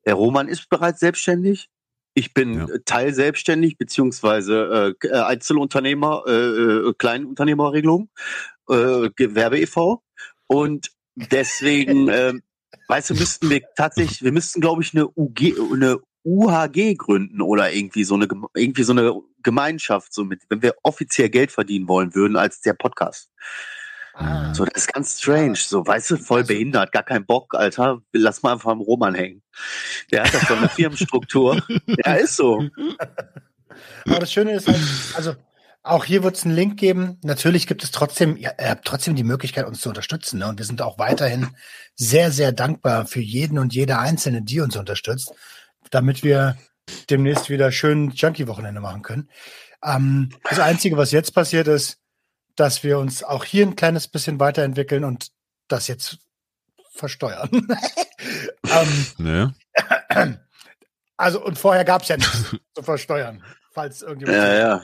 Der 0.05 0.15
Roman 0.15 0.47
ist 0.47 0.69
bereits 0.69 0.99
selbstständig. 0.99 1.69
Ich 2.13 2.33
bin 2.33 2.53
Ja. 2.55 2.65
äh, 2.65 2.79
teilselbstständig, 2.85 3.77
beziehungsweise 3.77 4.95
äh, 5.01 5.07
äh, 5.07 5.21
Einzelunternehmer, 5.21 6.23
äh, 6.27 6.31
äh, 6.31 6.93
Kleinunternehmerregelung, 6.97 8.09
äh, 8.69 9.09
Gewerbe 9.15 9.59
e.V. 9.59 10.03
Und 10.47 10.91
deswegen, 11.15 12.09
ähm, 12.11 12.41
weißt 12.87 13.11
du, 13.11 13.13
müssten 13.15 13.49
wir 13.49 13.61
tatsächlich, 13.75 14.23
wir 14.23 14.31
müssten, 14.33 14.59
glaube 14.59 14.81
ich, 14.81 14.93
eine 14.93 15.07
UG, 15.15 15.53
eine 15.73 15.99
UHG 16.23 16.95
gründen 16.95 17.41
oder 17.41 17.71
irgendwie 17.71 18.03
so 18.03 18.15
eine 18.15 18.27
irgendwie 18.55 18.83
so 18.83 18.91
eine 18.91 19.13
Gemeinschaft, 19.41 20.13
so 20.13 20.23
mit, 20.23 20.43
wenn 20.49 20.61
wir 20.61 20.75
offiziell 20.83 21.29
Geld 21.29 21.51
verdienen 21.51 21.87
wollen 21.87 22.13
würden 22.13 22.37
als 22.37 22.61
der 22.61 22.73
Podcast. 22.73 23.31
Ah, 24.13 24.53
So, 24.53 24.65
das 24.65 24.83
ist 24.83 24.93
ganz 24.93 25.19
strange. 25.19 25.55
So, 25.55 25.85
weißt 25.85 26.11
du, 26.11 26.17
voll 26.17 26.41
Also- 26.41 26.47
behindert, 26.49 26.91
gar 26.91 27.03
kein 27.03 27.25
Bock, 27.25 27.53
Alter. 27.55 28.01
Lass 28.11 28.43
mal 28.43 28.53
einfach 28.53 28.71
am 28.71 28.81
Roman 28.81 29.15
hängen. 29.15 29.41
Der 30.11 30.23
hat 30.23 30.33
das 30.33 30.47
so 30.47 30.53
eine 30.55 30.69
Firmenstruktur. 30.69 31.61
Ja, 32.05 32.13
ist 32.15 32.35
so. 32.35 32.63
Aber 34.05 34.19
das 34.19 34.31
Schöne 34.31 34.53
ist 34.53 34.67
halt, 34.67 34.79
also 35.15 35.35
auch 35.83 36.05
hier 36.05 36.23
wird 36.23 36.35
es 36.35 36.45
einen 36.45 36.53
Link 36.55 36.77
geben. 36.79 37.17
Natürlich 37.23 37.65
gibt 37.67 37.83
es 37.83 37.91
trotzdem, 37.91 38.35
ihr 38.37 38.53
habt 38.59 38.85
trotzdem 38.85 39.15
die 39.15 39.23
Möglichkeit, 39.23 39.65
uns 39.65 39.81
zu 39.81 39.89
unterstützen. 39.89 40.39
Ne? 40.39 40.47
Und 40.47 40.59
wir 40.59 40.65
sind 40.65 40.81
auch 40.81 40.99
weiterhin 40.99 41.47
sehr, 41.95 42.31
sehr 42.31 42.51
dankbar 42.51 43.05
für 43.07 43.21
jeden 43.21 43.57
und 43.57 43.73
jede 43.73 43.97
Einzelne, 43.97 44.41
die 44.43 44.59
uns 44.59 44.75
unterstützt, 44.75 45.31
damit 45.89 46.23
wir 46.23 46.57
demnächst 47.09 47.49
wieder 47.49 47.71
schön 47.71 48.11
Junkie-Wochenende 48.11 48.81
machen 48.81 49.01
können. 49.01 49.29
Ähm, 49.83 50.29
das 50.47 50.59
Einzige, 50.59 50.97
was 50.97 51.11
jetzt 51.11 51.33
passiert 51.33 51.67
ist, 51.67 51.97
dass 52.55 52.83
wir 52.83 52.97
uns 52.99 53.23
auch 53.23 53.43
hier 53.43 53.65
ein 53.65 53.75
kleines 53.75 54.07
bisschen 54.07 54.39
weiterentwickeln 54.39 55.03
und 55.03 55.31
das 55.67 55.87
jetzt 55.87 56.17
versteuern. 56.93 57.49
ähm, 58.69 59.05
Ne? 59.17 59.53
also, 61.17 61.43
und 61.43 61.57
vorher 61.57 61.85
gab 61.85 62.01
es 62.03 62.09
ja 62.09 62.17
nichts 62.17 62.55
zu 62.75 62.83
versteuern, 62.83 63.43
falls 63.71 64.01
irgendjemand. 64.01 64.37
Ja, 64.37 64.53
ja. 64.53 64.83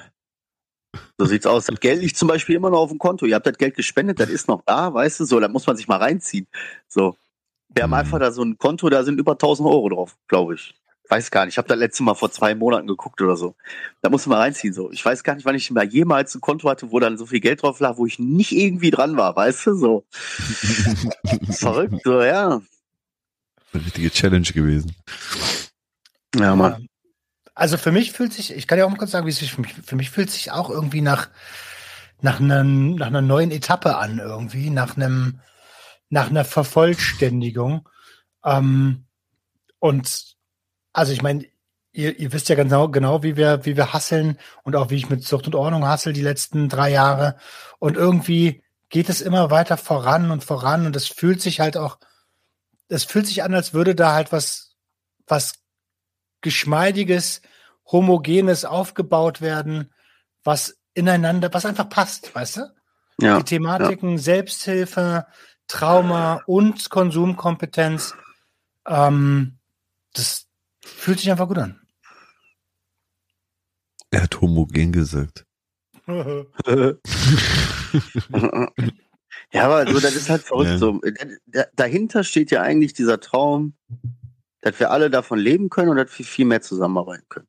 So 1.18 1.26
sieht's 1.26 1.46
aus. 1.46 1.66
Das 1.66 1.80
Geld 1.80 2.02
liegt 2.02 2.18
zum 2.18 2.28
Beispiel 2.28 2.56
immer 2.56 2.70
noch 2.70 2.80
auf 2.80 2.90
dem 2.90 2.98
Konto. 2.98 3.26
Ihr 3.26 3.36
habt 3.36 3.46
das 3.46 3.58
Geld 3.58 3.76
gespendet, 3.76 4.20
das 4.20 4.30
ist 4.30 4.48
noch 4.48 4.62
da, 4.66 4.94
weißt 4.94 5.20
du, 5.20 5.26
so, 5.26 5.40
da 5.40 5.48
muss 5.48 5.68
man 5.68 5.76
sich 5.78 5.88
mal 5.88 5.98
reinziehen. 5.98 6.48
So. 6.88 7.18
Wir 7.70 7.84
haben 7.84 7.90
Mhm. 7.92 7.96
einfach 7.96 8.20
da 8.20 8.32
so 8.32 8.42
ein 8.44 8.58
Konto, 8.58 8.90
da 8.90 9.04
sind 9.04 9.20
über 9.20 9.34
1000 9.34 9.68
Euro 9.68 9.90
drauf, 9.90 10.18
glaube 10.28 10.56
ich. 10.56 10.74
Weiß 11.10 11.32
gar 11.32 11.46
nicht. 11.46 11.54
Ich 11.54 11.58
habe 11.58 11.68
das 11.68 11.78
letzte 11.78 12.04
Mal 12.04 12.16
vor 12.16 12.32
zwei 12.32 12.54
Monaten 12.54 12.88
geguckt 12.88 13.22
oder 13.22 13.38
so. 13.38 13.56
Da 14.02 14.10
muss 14.10 14.26
man 14.26 14.40
reinziehen, 14.40 14.74
so. 14.74 14.92
Ich 14.92 15.04
weiß 15.06 15.24
gar 15.24 15.36
nicht, 15.36 15.46
wann 15.46 15.56
ich 15.56 15.72
mal 15.72 15.86
jemals 15.86 16.36
ein 16.36 16.42
Konto 16.42 16.70
hatte, 16.70 16.92
wo 16.92 17.00
dann 17.00 17.18
so 17.18 17.26
viel 17.26 17.40
Geld 17.40 17.62
drauf 17.62 17.80
lag, 17.80 17.98
wo 17.98 18.06
ich 18.06 18.20
nicht 18.20 18.52
irgendwie 18.52 18.92
dran 18.92 19.16
war, 19.16 19.36
weißt 19.36 19.68
du, 19.68 19.76
so. 19.76 20.06
Verrückt, 21.52 22.02
so, 22.04 22.22
ja. 22.22 22.62
Eine 23.74 23.86
richtige 23.86 24.12
Challenge 24.12 24.48
gewesen. 24.48 24.96
Ja, 26.36 26.56
Mann. 26.56 26.88
Also 27.56 27.78
für 27.78 27.92
mich 27.92 28.12
fühlt 28.12 28.34
sich, 28.34 28.54
ich 28.54 28.68
kann 28.68 28.78
ja 28.78 28.86
auch 28.86 28.90
mal 28.90 28.98
kurz 28.98 29.12
sagen, 29.12 29.26
wie 29.26 29.32
es 29.32 29.40
sich 29.40 29.54
für 29.54 29.62
mich, 29.62 29.74
für 29.74 29.96
mich 29.96 30.12
fühlt 30.12 30.30
sich 30.30 30.52
auch 30.52 30.70
irgendwie 30.70 31.02
nach, 31.02 31.30
nach, 32.22 32.40
einem, 32.40 32.96
nach 32.96 33.08
einer 33.08 33.22
neuen 33.22 33.52
Etappe 33.52 33.98
an, 33.98 34.20
irgendwie, 34.20 34.70
nach 34.70 34.96
einem, 34.96 35.40
nach 36.10 36.30
einer 36.30 36.46
Vervollständigung. 36.46 37.88
Ähm, 38.44 39.06
und 39.80 40.37
also 40.98 41.14
ich 41.14 41.22
meine, 41.22 41.46
ihr, 41.92 42.18
ihr 42.18 42.34
wisst 42.34 42.50
ja 42.50 42.56
genau, 42.56 42.90
genau, 42.90 43.22
wie 43.22 43.38
wir, 43.38 43.66
wie 43.66 43.78
wir 43.78 43.94
hasseln 43.94 44.40
und 44.64 44.76
auch 44.76 44.90
wie 44.90 44.96
ich 44.96 45.12
mit 45.12 45.24
Sucht 45.24 45.46
und 45.46 45.54
Ordnung 45.54 45.86
hassel 45.86 46.12
die 46.12 46.24
letzten 46.24 46.70
drei 46.70 46.90
Jahre. 46.90 47.38
Und 47.78 47.96
irgendwie 47.96 48.64
geht 48.90 49.08
es 49.08 49.22
immer 49.22 49.52
weiter 49.52 49.78
voran 49.78 50.32
und 50.32 50.44
voran 50.44 50.88
und 50.88 50.96
es 50.96 51.08
fühlt 51.08 51.40
sich 51.40 51.60
halt 51.60 51.78
auch, 51.78 52.00
es 52.90 53.04
fühlt 53.04 53.28
sich 53.28 53.44
an, 53.44 53.54
als 53.54 53.76
würde 53.76 53.94
da 53.94 54.14
halt 54.14 54.32
was, 54.32 54.76
was 55.28 55.60
geschmeidiges, 56.42 57.44
homogenes 57.92 58.66
aufgebaut 58.66 59.40
werden, 59.40 59.94
was 60.44 60.80
ineinander, 60.96 61.54
was 61.54 61.68
einfach 61.68 61.90
passt, 61.90 62.34
weißt 62.34 62.58
du? 62.58 62.76
Ja. 63.22 63.38
Die 63.38 63.44
Thematiken 63.44 64.18
Selbsthilfe, 64.18 65.28
Trauma 65.68 66.42
und 66.48 66.90
Konsumkompetenz, 66.90 68.16
ähm, 68.88 69.60
das 70.14 70.47
fühlt 70.88 71.20
sich 71.20 71.30
einfach 71.32 71.48
gut 71.48 71.58
an. 71.60 71.80
Er 74.12 74.24
hat 74.24 74.40
homogen 74.42 74.92
gesagt. 74.92 75.46
ja, 79.52 79.66
aber 79.66 79.92
so, 79.92 80.00
das 80.00 80.16
ist 80.16 80.30
halt 80.30 80.42
verrückt. 80.44 80.70
Ja. 80.72 80.78
So. 80.78 81.00
Da- 81.02 81.26
da- 81.48 81.66
Dahinter 81.76 82.24
steht 82.24 82.52
ja 82.52 82.62
eigentlich 82.62 82.94
dieser 82.94 83.20
Traum, 83.20 83.74
dass 84.62 84.80
wir 84.80 84.92
alle 84.92 85.10
davon 85.10 85.40
leben 85.40 85.70
können 85.70 85.90
und 85.90 85.98
dass 85.98 86.18
wir 86.18 86.26
viel 86.26 86.46
mehr 86.46 86.62
zusammenarbeiten 86.62 87.26
können. 87.30 87.48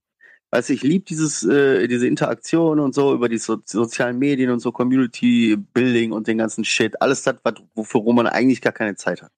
Weißt 0.51 0.71
du, 0.71 0.73
ich 0.73 0.83
liebe 0.83 1.05
dieses, 1.05 1.43
äh, 1.45 1.87
diese 1.89 2.07
Interaktion 2.07 2.81
und 2.81 2.95
so 2.95 3.15
über 3.15 3.29
die 3.29 3.37
so 3.39 3.59
sozialen 3.65 4.19
Medien 4.19 4.51
und 4.51 4.61
so 4.61 4.73
Community 4.73 5.57
Building 5.57 6.13
und 6.13 6.27
den 6.27 6.39
ganzen 6.39 6.65
Shit. 6.65 7.01
Alles 7.03 7.23
das, 7.23 7.37
was- 7.43 7.63
wofür 7.75 8.01
Roman 8.01 8.27
eigentlich 8.27 8.61
gar 8.63 8.73
keine 8.73 8.97
Zeit 8.97 9.23
hat. 9.23 9.31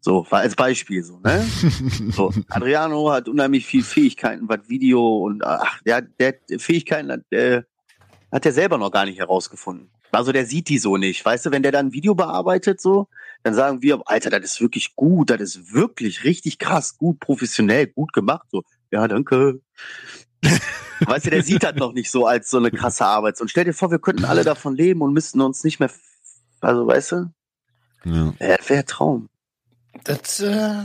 So, 0.00 0.26
war 0.30 0.40
als 0.40 0.54
Beispiel 0.54 1.02
so, 1.02 1.18
ne? 1.18 1.44
So, 2.12 2.32
Adriano 2.48 3.10
hat 3.10 3.28
unheimlich 3.28 3.66
viel 3.66 3.82
Fähigkeiten, 3.82 4.48
was 4.48 4.68
Video 4.68 5.18
und 5.18 5.44
ach, 5.44 5.80
der, 5.82 6.02
der 6.02 6.34
Fähigkeiten 6.58 7.10
hat, 7.10 7.20
der, 7.32 7.64
hat 8.30 8.46
er 8.46 8.52
selber 8.52 8.78
noch 8.78 8.90
gar 8.90 9.06
nicht 9.06 9.18
herausgefunden. 9.18 9.90
Also 10.10 10.32
der 10.32 10.46
sieht 10.46 10.68
die 10.68 10.78
so 10.78 10.96
nicht. 10.96 11.24
Weißt 11.24 11.46
du, 11.46 11.50
wenn 11.50 11.62
der 11.62 11.72
dann 11.72 11.86
ein 11.86 11.92
Video 11.92 12.14
bearbeitet, 12.14 12.80
so, 12.80 13.08
dann 13.42 13.54
sagen 13.54 13.82
wir, 13.82 14.00
Alter, 14.06 14.30
das 14.30 14.52
ist 14.52 14.60
wirklich 14.60 14.96
gut, 14.96 15.30
das 15.30 15.40
ist 15.40 15.72
wirklich 15.72 16.24
richtig 16.24 16.58
krass, 16.58 16.96
gut, 16.96 17.20
professionell, 17.20 17.88
gut 17.88 18.12
gemacht. 18.12 18.46
So, 18.50 18.62
ja, 18.90 19.06
danke. 19.06 19.60
weißt 21.00 21.26
du, 21.26 21.30
der 21.30 21.42
sieht 21.42 21.62
das 21.62 21.74
noch 21.74 21.92
nicht 21.92 22.10
so 22.10 22.26
als 22.26 22.50
so 22.50 22.58
eine 22.58 22.70
krasse 22.70 23.04
Arbeit. 23.04 23.40
Und 23.40 23.50
stell 23.50 23.64
dir 23.64 23.74
vor, 23.74 23.90
wir 23.90 23.98
könnten 23.98 24.24
alle 24.24 24.44
davon 24.44 24.74
leben 24.74 25.02
und 25.02 25.12
müssten 25.12 25.40
uns 25.40 25.64
nicht 25.64 25.80
mehr, 25.80 25.90
also 26.60 26.86
weißt 26.86 27.12
du, 27.12 27.32
Ja. 28.04 28.34
ja, 28.38 28.56
wäre 28.66 28.84
Traum. 28.84 29.28
Das, 30.04 30.40
äh, 30.40 30.84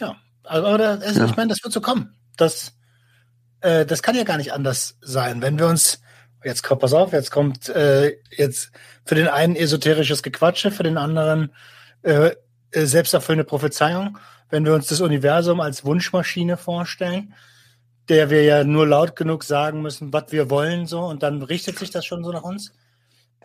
ja. 0.00 0.16
Also, 0.44 0.66
aber 0.66 0.84
also, 0.84 1.20
Ja. 1.20 1.26
ich 1.26 1.36
meine, 1.36 1.48
das 1.48 1.62
wird 1.62 1.72
so 1.72 1.80
kommen. 1.80 2.14
Das, 2.36 2.72
äh, 3.60 3.86
das 3.86 4.02
kann 4.02 4.14
ja 4.16 4.24
gar 4.24 4.36
nicht 4.36 4.52
anders 4.52 4.96
sein. 5.00 5.42
Wenn 5.42 5.58
wir 5.58 5.66
uns, 5.66 6.00
jetzt 6.44 6.62
kommt, 6.62 6.80
pass 6.80 6.92
auf, 6.92 7.12
jetzt 7.12 7.30
kommt 7.30 7.68
äh, 7.68 8.16
jetzt 8.30 8.72
für 9.04 9.14
den 9.14 9.28
einen 9.28 9.56
esoterisches 9.56 10.22
Gequatsche, 10.22 10.70
für 10.70 10.82
den 10.82 10.96
anderen 10.98 11.52
äh, 12.02 12.32
äh, 12.72 12.86
selbsterfüllende 12.86 13.44
Prophezeiung. 13.44 14.18
Wenn 14.48 14.64
wir 14.64 14.74
uns 14.74 14.88
das 14.88 15.00
Universum 15.00 15.60
als 15.60 15.84
Wunschmaschine 15.84 16.56
vorstellen, 16.56 17.34
der 18.08 18.30
wir 18.30 18.42
ja 18.42 18.64
nur 18.64 18.86
laut 18.86 19.14
genug 19.14 19.44
sagen 19.44 19.82
müssen, 19.82 20.12
was 20.12 20.32
wir 20.32 20.50
wollen, 20.50 20.86
so, 20.86 21.02
und 21.02 21.22
dann 21.22 21.42
richtet 21.42 21.78
sich 21.78 21.90
das 21.90 22.04
schon 22.04 22.24
so 22.24 22.32
nach 22.32 22.42
uns, 22.42 22.72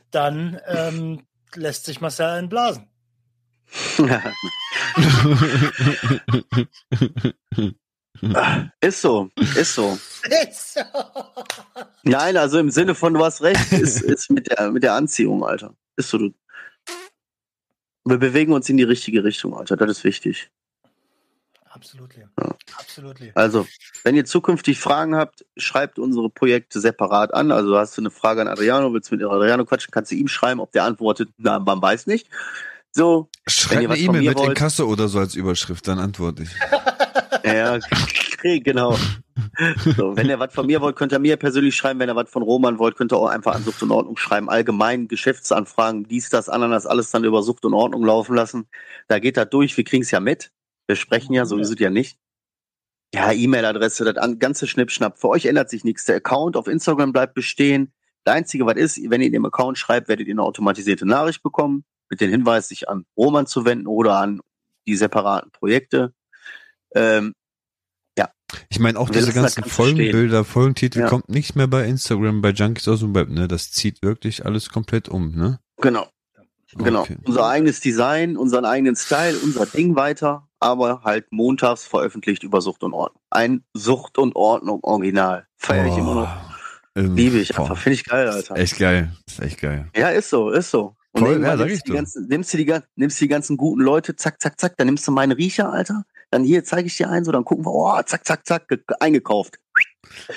dann 0.09 0.59
ähm, 0.67 1.23
lässt 1.53 1.85
sich 1.85 2.01
Marcel 2.01 2.25
einblasen. 2.27 2.87
ist 8.81 9.01
so, 9.01 9.29
ist 9.35 9.75
so. 9.75 9.97
Nein, 12.03 12.37
also 12.37 12.59
im 12.59 12.71
Sinne 12.71 12.95
von, 12.95 13.13
du 13.13 13.23
hast 13.23 13.41
recht, 13.41 13.71
ist, 13.71 14.01
ist 14.01 14.31
mit, 14.31 14.49
der, 14.49 14.71
mit 14.71 14.83
der 14.83 14.93
Anziehung, 14.93 15.43
Alter. 15.43 15.75
Ist 15.95 16.09
so, 16.09 16.17
du. 16.17 16.33
Wir 18.07 18.17
bewegen 18.17 18.53
uns 18.53 18.69
in 18.69 18.77
die 18.77 18.83
richtige 18.83 19.23
Richtung, 19.23 19.55
Alter. 19.55 19.77
Das 19.77 19.89
ist 19.89 20.03
wichtig. 20.03 20.51
Absolut. 21.75 22.15
Ja. 22.15 22.25
Absolut. 22.77 23.17
Also, 23.35 23.67
wenn 24.03 24.15
ihr 24.15 24.23
zukünftig 24.23 24.79
Fragen 24.79 25.15
habt, 25.15 25.45
schreibt 25.57 25.99
unsere 25.99 26.29
Projekte 26.29 26.79
separat 26.79 27.33
an. 27.33 27.51
Also 27.51 27.77
hast 27.77 27.97
du 27.97 28.01
eine 28.01 28.11
Frage 28.11 28.41
an 28.41 28.47
Adriano, 28.47 28.93
willst 28.93 29.11
du 29.11 29.15
mit 29.15 29.25
Adriano 29.25 29.65
quatschen, 29.65 29.91
kannst 29.91 30.11
du 30.11 30.15
ihm 30.15 30.29
schreiben, 30.29 30.61
ob 30.61 30.71
der 30.71 30.85
antwortet, 30.85 31.29
na, 31.37 31.59
man 31.59 31.81
weiß 31.81 32.07
nicht. 32.07 32.29
So, 32.97 33.27
Schreib 33.45 33.79
eine 33.89 33.97
E-Mail 33.97 34.21
mit 34.21 34.37
wollt- 34.37 34.49
Inkasso 34.49 34.85
oder 34.85 35.09
so 35.09 35.19
als 35.19 35.35
Überschrift, 35.35 35.85
dann 35.87 35.99
antworte 35.99 36.43
ich. 36.43 36.49
ja, 37.43 37.77
genau. 38.43 38.97
So, 39.97 40.15
wenn 40.15 40.29
ihr 40.29 40.39
was 40.39 40.53
von 40.53 40.65
mir 40.65 40.79
wollt, 40.79 40.95
könnt 40.95 41.11
ihr 41.11 41.19
mir 41.19 41.35
persönlich 41.35 41.75
schreiben. 41.75 41.99
Wenn 41.99 42.07
ihr 42.09 42.15
was 42.15 42.29
von 42.29 42.41
Roman 42.41 42.79
wollt, 42.79 42.95
könnt 42.95 43.11
ihr 43.11 43.17
auch 43.17 43.27
einfach 43.27 43.53
an 43.53 43.63
Sucht 43.63 43.83
und 43.83 43.91
Ordnung 43.91 44.15
schreiben. 44.15 44.49
Allgemein 44.49 45.09
Geschäftsanfragen, 45.09 46.05
dies, 46.05 46.29
das, 46.29 46.47
Ananas, 46.47 46.85
alles 46.85 47.11
dann 47.11 47.25
über 47.25 47.43
Sucht 47.43 47.65
und 47.65 47.73
Ordnung 47.73 48.05
laufen 48.05 48.33
lassen. 48.33 48.67
Da 49.09 49.19
geht 49.19 49.35
das 49.35 49.49
durch. 49.49 49.75
Wir 49.75 49.83
kriegen 49.83 50.03
es 50.03 50.11
ja 50.11 50.21
mit. 50.21 50.51
Wir 50.87 50.95
sprechen 50.95 51.33
ja, 51.33 51.45
so 51.45 51.57
ist 51.57 51.69
es 51.69 51.79
ja 51.79 51.89
nicht. 51.89 52.17
Ja, 53.13 53.31
E-Mail-Adresse, 53.33 54.05
das 54.05 54.15
an- 54.17 54.39
ganze 54.39 54.67
Schnippschnapp. 54.67 55.19
Für 55.19 55.29
euch 55.29 55.45
ändert 55.45 55.69
sich 55.69 55.83
nichts. 55.83 56.05
Der 56.05 56.15
Account 56.17 56.55
auf 56.55 56.67
Instagram 56.67 57.11
bleibt 57.11 57.33
bestehen. 57.33 57.91
Das 58.23 58.35
Einzige, 58.35 58.65
was 58.65 58.77
ist, 58.77 58.97
wenn 59.09 59.19
ihr 59.19 59.27
in 59.27 59.33
dem 59.33 59.45
Account 59.45 59.77
schreibt, 59.77 60.07
werdet 60.07 60.27
ihr 60.27 60.33
eine 60.33 60.43
automatisierte 60.43 61.05
Nachricht 61.05 61.43
bekommen, 61.43 61.83
mit 62.09 62.21
dem 62.21 62.29
Hinweis, 62.31 62.67
sich 62.67 62.89
an 62.89 63.05
Roman 63.17 63.47
zu 63.47 63.65
wenden 63.65 63.87
oder 63.87 64.17
an 64.17 64.41
die 64.87 64.95
separaten 64.95 65.51
Projekte. 65.51 66.13
Ähm, 66.93 67.33
Ich 68.69 68.79
meine, 68.79 68.99
auch 68.99 69.09
diese 69.09 69.33
ganzen 69.33 69.63
Ganze 69.63 69.75
Folgenbilder, 69.75 70.45
Folgentitel 70.45 70.99
Ja. 70.99 71.07
kommt 71.09 71.29
nicht 71.29 71.55
mehr 71.55 71.67
bei 71.67 71.83
Instagram, 71.85 72.41
bei 72.41 72.51
Junkies 72.51 72.87
aus 72.87 72.99
dem 72.99 73.15
Web, 73.15 73.29
ne? 73.29 73.47
Das 73.47 73.71
zieht 73.71 74.01
wirklich 74.03 74.45
alles 74.45 74.69
komplett 74.69 75.09
um, 75.09 75.35
ne? 75.35 75.59
genau, 75.81 76.07
genau. 76.73 77.01
Okay. 77.01 77.17
Unser 77.25 77.47
eigenes 77.47 77.79
Design, 77.79 78.37
unseren 78.37 78.63
eigenen 78.65 78.95
Style, 78.95 79.35
unser 79.43 79.65
Ding 79.65 79.95
weiter, 79.95 80.47
aber 80.59 81.01
halt 81.03 81.25
montags 81.31 81.85
veröffentlicht 81.85 82.43
über 82.43 82.61
Sucht 82.61 82.83
und 82.83 82.93
Ordnung. 82.93 83.21
Ein 83.31 83.63
Sucht 83.73 84.17
und 84.19 84.35
Ordnung 84.35 84.79
Original. 84.83 85.47
Feiere 85.57 85.87
ich 85.87 85.97
immer 85.97 86.15
noch. 86.15 86.37
Ähm, 86.95 87.15
Liebe 87.15 87.37
ich 87.39 87.49
boah. 87.49 87.61
einfach. 87.61 87.77
Finde 87.77 87.95
ich 87.95 88.05
geil, 88.05 88.29
Alter. 88.29 88.55
Echt 88.55 88.77
geil. 88.77 89.11
Ist 89.27 89.41
echt 89.41 89.59
geil. 89.59 89.89
Ja, 89.95 90.09
ist 90.09 90.29
so, 90.29 90.49
ist 90.51 90.69
so. 90.71 90.95
Und 91.15 91.25
irgendwann 91.27 91.51
ja, 91.51 91.57
sag 91.57 91.67
nimmst 91.67 91.77
ich 91.77 91.83
die 91.83 91.91
ganzen, 91.93 92.27
nimmst 92.27 92.53
du 92.53 92.57
die, 92.57 92.79
nimmst 92.95 93.21
die 93.21 93.27
ganzen 93.27 93.57
guten 93.57 93.81
Leute, 93.81 94.15
zack, 94.15 94.41
zack, 94.41 94.59
zack, 94.59 94.75
dann 94.77 94.87
nimmst 94.87 95.07
du 95.07 95.11
meinen 95.11 95.31
Riecher, 95.31 95.71
Alter. 95.71 96.03
Dann 96.31 96.43
hier 96.43 96.63
zeige 96.65 96.87
ich 96.87 96.97
dir 96.97 97.09
einen, 97.09 97.23
so, 97.23 97.31
dann 97.31 97.45
gucken 97.45 97.65
wir, 97.65 97.71
oh, 97.71 98.01
zack, 98.05 98.25
zack, 98.25 98.45
zack, 98.45 98.67
ge- 98.67 98.79
eingekauft. 98.99 99.55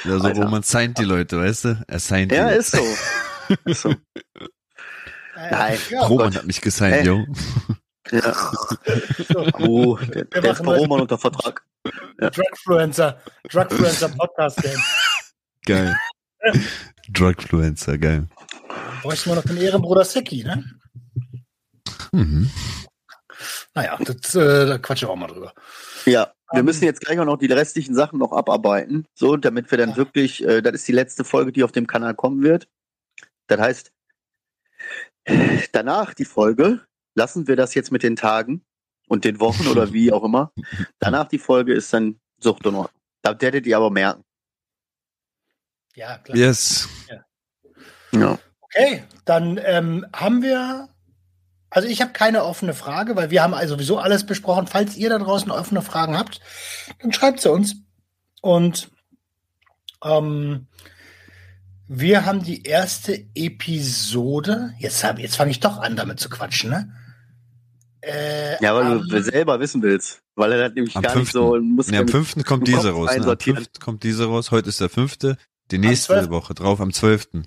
Ja, 0.05 0.19
so 0.19 0.25
Alter. 0.27 0.45
Roman 0.45 0.63
signed 0.63 0.99
die 0.99 1.05
Leute, 1.05 1.39
weißt 1.41 1.65
du? 1.65 1.85
Er 1.89 1.99
signed 1.99 2.31
Ja, 2.33 2.51
die. 2.51 2.57
ist 2.59 2.71
so. 2.73 2.85
ist 3.65 3.83
so. 3.83 3.95
Nein. 5.35 5.79
Ja, 5.91 6.03
Roman 6.03 6.27
Gott. 6.29 6.37
hat 6.37 6.47
mich 6.47 6.61
gesigned, 6.61 6.99
Ey. 6.99 7.07
yo. 7.07 7.25
Ja. 8.11 8.35
so. 9.29 9.47
Oh, 9.59 9.97
der, 9.97 10.25
der 10.25 10.45
ist 10.53 10.59
machen 10.63 10.67
bei. 10.67 10.77
Roman 10.79 11.01
unter 11.03 11.19
Vertrag. 11.19 11.63
Drugfluencer, 12.19 13.21
Drugfluencer 13.51 14.09
Podcast 14.11 14.63
Game. 14.63 14.81
Geil. 15.67 15.97
Drugfluencer, 17.13 17.99
geil. 17.99 18.27
Bräuchten 19.03 19.31
wir 19.31 19.37
noch 19.37 19.45
den 19.45 19.57
Ehrenbruder 19.57 20.05
Seki, 20.05 20.45
ne? 20.45 20.65
Mhm. 22.13 22.51
Naja, 23.75 23.97
das, 24.01 24.35
äh, 24.35 24.67
da 24.67 24.79
quatschen 24.79 25.09
wir 25.09 25.13
auch 25.13 25.17
mal 25.17 25.27
drüber. 25.29 25.53
Ja, 26.07 26.33
wir 26.51 26.61
Ähm. 26.61 26.65
müssen 26.65 26.85
jetzt 26.85 27.01
gleich 27.01 27.19
auch 27.21 27.25
noch 27.25 27.37
die 27.37 27.47
restlichen 27.47 27.95
Sachen 27.95 28.19
noch 28.19 28.33
abarbeiten, 28.33 29.07
so, 29.15 29.37
damit 29.37 29.71
wir 29.71 29.79
dann 29.79 29.91
Ja. 29.91 29.97
wirklich, 29.97 30.43
äh, 30.45 30.63
das 30.63 30.75
ist 30.75 30.89
die 30.89 30.93
letzte 30.93 31.25
Folge, 31.25 31.53
die 31.53 31.63
auf 31.63 31.73
dem 31.73 31.87
Kanal 31.87 32.15
kommen 32.15 32.43
wird. 32.43 32.69
Das 33.47 33.61
heißt, 33.61 33.93
danach 35.73 36.15
die 36.15 36.25
Folge, 36.25 36.81
lassen 37.15 37.47
wir 37.49 37.57
das 37.57 37.75
jetzt 37.75 37.93
mit 37.93 38.03
den 38.03 38.17
Tagen 38.17 38.65
und 39.09 39.25
den 39.25 39.41
Wochen 39.41 39.67
oder 39.69 39.93
wie 39.93 40.13
auch 40.13 40.25
immer. 40.25 40.53
Danach 40.99 41.29
die 41.29 41.39
Folge 41.39 41.75
ist 41.75 41.93
dann 41.93 42.19
Sucht 42.41 42.67
und 42.67 42.75
Ordnung. 42.75 43.01
Da 43.23 43.39
werdet 43.41 43.67
ihr 43.67 43.77
aber 43.77 43.91
merken. 43.91 44.25
Ja, 45.95 46.19
klar. 46.19 46.37
Yes. 46.37 46.89
Ja. 47.09 47.25
Okay, 48.61 49.03
dann 49.25 49.59
ähm, 49.65 50.07
haben 50.15 50.43
wir. 50.43 50.89
Also 51.71 51.87
ich 51.89 52.01
habe 52.01 52.13
keine 52.13 52.45
offene 52.45 52.73
Frage, 52.73 53.15
weil 53.17 53.31
wir 53.31 53.43
haben 53.43 53.53
also 53.55 53.75
sowieso 53.75 53.99
alles 53.99 54.25
besprochen. 54.25 54.67
Falls 54.67 54.97
ihr 54.97 55.11
da 55.11 55.19
draußen 55.19 55.51
offene 55.51 55.83
Fragen 55.83 56.17
habt, 56.17 56.41
dann 57.01 57.13
schreibt 57.13 57.41
sie 57.41 57.51
uns. 57.51 57.77
Und 58.41 58.91
ähm, 60.03 60.67
wir 61.87 62.25
haben 62.25 62.43
die 62.43 62.63
erste 62.63 63.27
Episode. 63.35 64.73
Jetzt, 64.79 65.05
hab- 65.05 65.19
jetzt 65.19 65.37
fange 65.37 65.51
ich 65.51 65.61
doch 65.61 65.79
an, 65.79 65.97
damit 65.97 66.21
zu 66.21 66.29
quatschen, 66.31 66.71
ne? 66.71 66.93
Äh, 68.01 68.63
Ja, 68.63 68.75
weil 68.75 68.85
am- 68.87 69.09
du 69.09 69.23
selber 69.23 69.61
wissen 69.61 69.83
willst. 69.83 70.23
Weil 70.37 70.53
er 70.53 70.69
das 70.69 70.75
nämlich 70.75 70.97
Am 70.97 71.03
gar 71.03 71.17
nicht 71.17 71.33
so 71.33 71.59
muss. 71.61 71.91
Ja, 71.91 72.01
am 72.01 72.09
fünften 72.09 72.45
kommt 72.45 72.69
diese 72.69 72.91
raus. 72.93 73.11
Ne? 73.17 73.27
Am 73.27 73.39
fünften 73.39 73.81
kommt 73.81 74.05
diese 74.05 74.27
raus. 74.27 74.51
Heute 74.53 74.69
ist 74.69 74.81
der 74.81 74.89
fünfte. 74.89 75.37
Die 75.71 75.79
nächste 75.79 76.15
12.. 76.15 76.31
Woche 76.31 76.55
drauf 76.55 76.81
am 76.81 76.93
zwölften. 76.93 77.45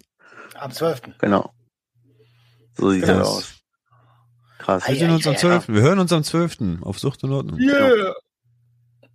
Am 0.62 0.72
12. 0.72 1.02
Genau. 1.20 1.54
So 2.74 2.92
sieht 2.92 3.08
das 3.08 3.28
aus. 3.28 3.54
Krass. 4.60 4.88
Wir 4.88 5.10
Ei, 5.10 5.14
uns 5.14 5.28
am 5.28 5.34
ei, 5.34 5.38
zwölften. 5.38 5.76
Wir 5.76 5.82
hören 5.82 6.00
uns 6.00 6.14
am 6.14 6.24
zwölften 6.24 6.84
auf 6.84 7.00
Sucht 7.00 7.24
und 7.24 7.32
Ordnung. 7.32 7.60
Yeah. 7.60 8.14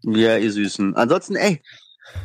Ja, 0.02 0.36
ihr 0.36 0.52
Süßen. 0.52 0.96
Ansonsten, 0.96 1.36
ey, 1.36 1.62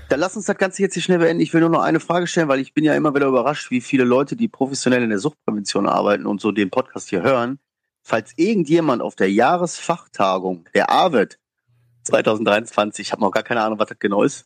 dann 0.10 0.20
lass 0.20 0.36
uns 0.36 0.46
das 0.46 0.58
Ganze 0.58 0.82
jetzt 0.82 0.94
hier 0.94 1.04
schnell 1.04 1.20
beenden. 1.20 1.42
Ich 1.42 1.54
will 1.54 1.62
nur 1.62 1.70
noch 1.70 1.82
eine 1.82 2.00
Frage 2.00 2.28
stellen, 2.28 2.48
weil 2.48 2.60
ich 2.60 2.74
bin 2.74 2.84
ja 2.84 2.96
immer 2.96 3.14
wieder 3.14 3.28
überrascht, 3.28 3.72
wie 3.72 3.82
viele 3.82 4.04
Leute, 4.04 4.36
die 4.36 4.48
professionell 4.48 5.04
in 5.04 5.10
der 5.10 5.20
Suchtprävention 5.20 5.88
arbeiten 5.88 6.26
und 6.26 6.42
so 6.42 6.52
den 6.52 6.70
Podcast 6.70 7.10
hier 7.10 7.22
hören. 7.22 7.60
Falls 8.04 8.34
irgendjemand 8.36 9.02
auf 9.02 9.16
der 9.16 9.32
Jahresfachtagung 9.32 10.68
der 10.74 10.90
AWET 10.90 11.40
2023, 12.04 13.08
ich 13.08 13.12
habe 13.12 13.22
noch 13.22 13.32
gar 13.32 13.44
keine 13.44 13.62
Ahnung, 13.62 13.78
was 13.80 13.90
das 13.90 14.00
genau 14.00 14.24
ist. 14.24 14.46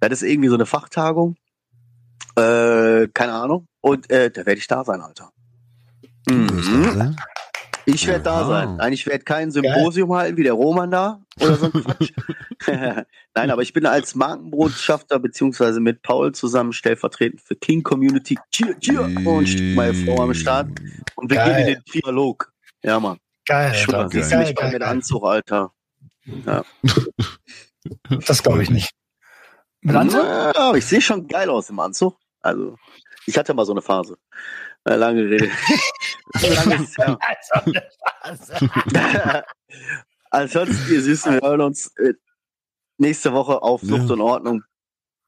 Das 0.00 0.10
ist 0.10 0.22
irgendwie 0.22 0.48
so 0.48 0.54
eine 0.54 0.66
Fachtagung. 0.66 1.36
Äh, 2.36 3.08
keine 3.14 3.32
Ahnung. 3.32 3.66
Und 3.80 4.10
äh, 4.10 4.30
da 4.30 4.44
werde 4.44 4.58
ich 4.58 4.66
da 4.66 4.84
sein, 4.84 5.00
Alter. 5.00 5.30
Mhm. 6.28 7.16
Ich 7.88 8.06
werde 8.08 8.24
da 8.24 8.44
sein. 8.46 8.76
Nein, 8.76 8.92
ich 8.92 9.06
werde 9.06 9.24
kein 9.24 9.52
Symposium 9.52 10.12
halten 10.12 10.36
wie 10.36 10.42
der 10.42 10.54
Roman 10.54 10.90
da 10.90 11.22
oder 11.40 11.54
so 11.54 11.66
ein 11.66 11.72
Quatsch. 11.72 12.12
Nein, 13.34 13.50
aber 13.50 13.62
ich 13.62 13.72
bin 13.72 13.86
als 13.86 14.16
Markenbotschafter 14.16 15.20
beziehungsweise 15.20 15.78
mit 15.78 16.02
Paul 16.02 16.32
zusammen 16.32 16.72
stellvertretend 16.72 17.40
für 17.40 17.54
King 17.54 17.84
Community 17.84 18.36
Cheer, 18.50 18.78
cheer, 18.80 19.02
und 19.02 19.74
meine 19.76 19.94
Frau 19.94 20.20
am 20.20 20.34
Start 20.34 20.68
und 21.14 21.30
wir 21.30 21.36
Geil. 21.36 21.64
gehen 21.64 21.68
in 21.68 21.74
den 21.74 22.02
Dialog. 22.02 22.52
Ja, 22.82 22.98
Mann. 22.98 23.18
Geil, 23.46 23.70
Alter. 23.70 24.08
geil, 24.08 24.20
mich 24.20 24.30
mal 24.30 24.52
geil, 24.52 24.72
mit 24.72 24.80
geil. 24.80 24.82
Anzug, 24.82 25.24
Alter. 25.24 25.72
Das 28.26 28.42
glaube 28.42 28.64
ich 28.64 28.70
nicht. 28.70 28.90
Mit 29.86 29.94
Anzug? 29.94 30.24
Ja, 30.24 30.74
ich 30.74 30.84
sehe 30.84 31.00
schon 31.00 31.28
geil 31.28 31.48
aus 31.48 31.70
im 31.70 31.78
Anzug. 31.78 32.18
Also, 32.40 32.76
ich 33.26 33.38
hatte 33.38 33.54
mal 33.54 33.64
so 33.64 33.70
eine 33.72 33.82
Phase. 33.82 34.18
Äh, 34.84 34.96
Lange 34.96 35.22
Rede. 35.22 35.46
Lange 36.54 36.82
ist 36.82 36.98
her. 36.98 37.16
Ansonsten, 40.30 40.92
ihr 40.92 41.02
Süßen, 41.02 41.34
wir 41.34 41.40
hören 41.40 41.60
uns 41.60 41.96
äh, 41.98 42.14
nächste 42.98 43.32
Woche 43.32 43.62
auf 43.62 43.84
Ja. 43.84 43.96
Sucht 43.96 44.10
und 44.10 44.20
Ordnung. 44.20 44.64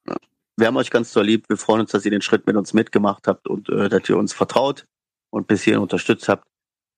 Ja. 0.08 0.16
Wir 0.56 0.66
haben 0.66 0.76
euch 0.76 0.90
ganz 0.90 1.12
doll 1.12 1.26
lieb. 1.26 1.48
Wir 1.48 1.56
freuen 1.56 1.82
uns, 1.82 1.92
dass 1.92 2.04
ihr 2.04 2.10
den 2.10 2.22
Schritt 2.22 2.48
mit 2.48 2.56
uns 2.56 2.74
mitgemacht 2.74 3.28
habt 3.28 3.46
und 3.46 3.68
äh, 3.68 3.88
dass 3.88 4.08
ihr 4.08 4.16
uns 4.16 4.32
vertraut 4.32 4.86
und 5.30 5.46
bis 5.46 5.62
hierhin 5.62 5.82
unterstützt 5.82 6.28
habt. 6.28 6.48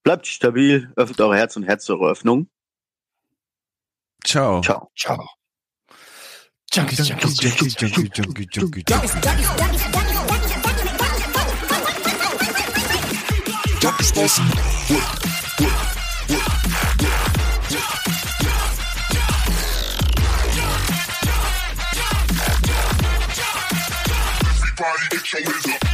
Bleibt 0.02 0.26
stabil, 0.26 0.90
öffnet 0.96 1.20
eure 1.20 1.36
Herz 1.36 1.56
und 1.56 1.64
Herz 1.64 1.84
zur 1.84 2.00
Öffnung. 2.00 2.48
Ciao. 4.24 4.62
Ciao. 4.62 4.90
Ciao. 4.96 5.39
Junkies, 6.70 7.00
Junkies, 7.00 7.34
Junkies. 7.34 7.74
Junkie, 7.74 8.08
Junkie, 8.14 8.46
Junkie, 8.46 8.82
Junkie. 8.84 9.10
Everybody 24.62 25.08
get 25.10 25.32
your 25.32 25.42
hands 25.42 25.66
up. 25.66 25.89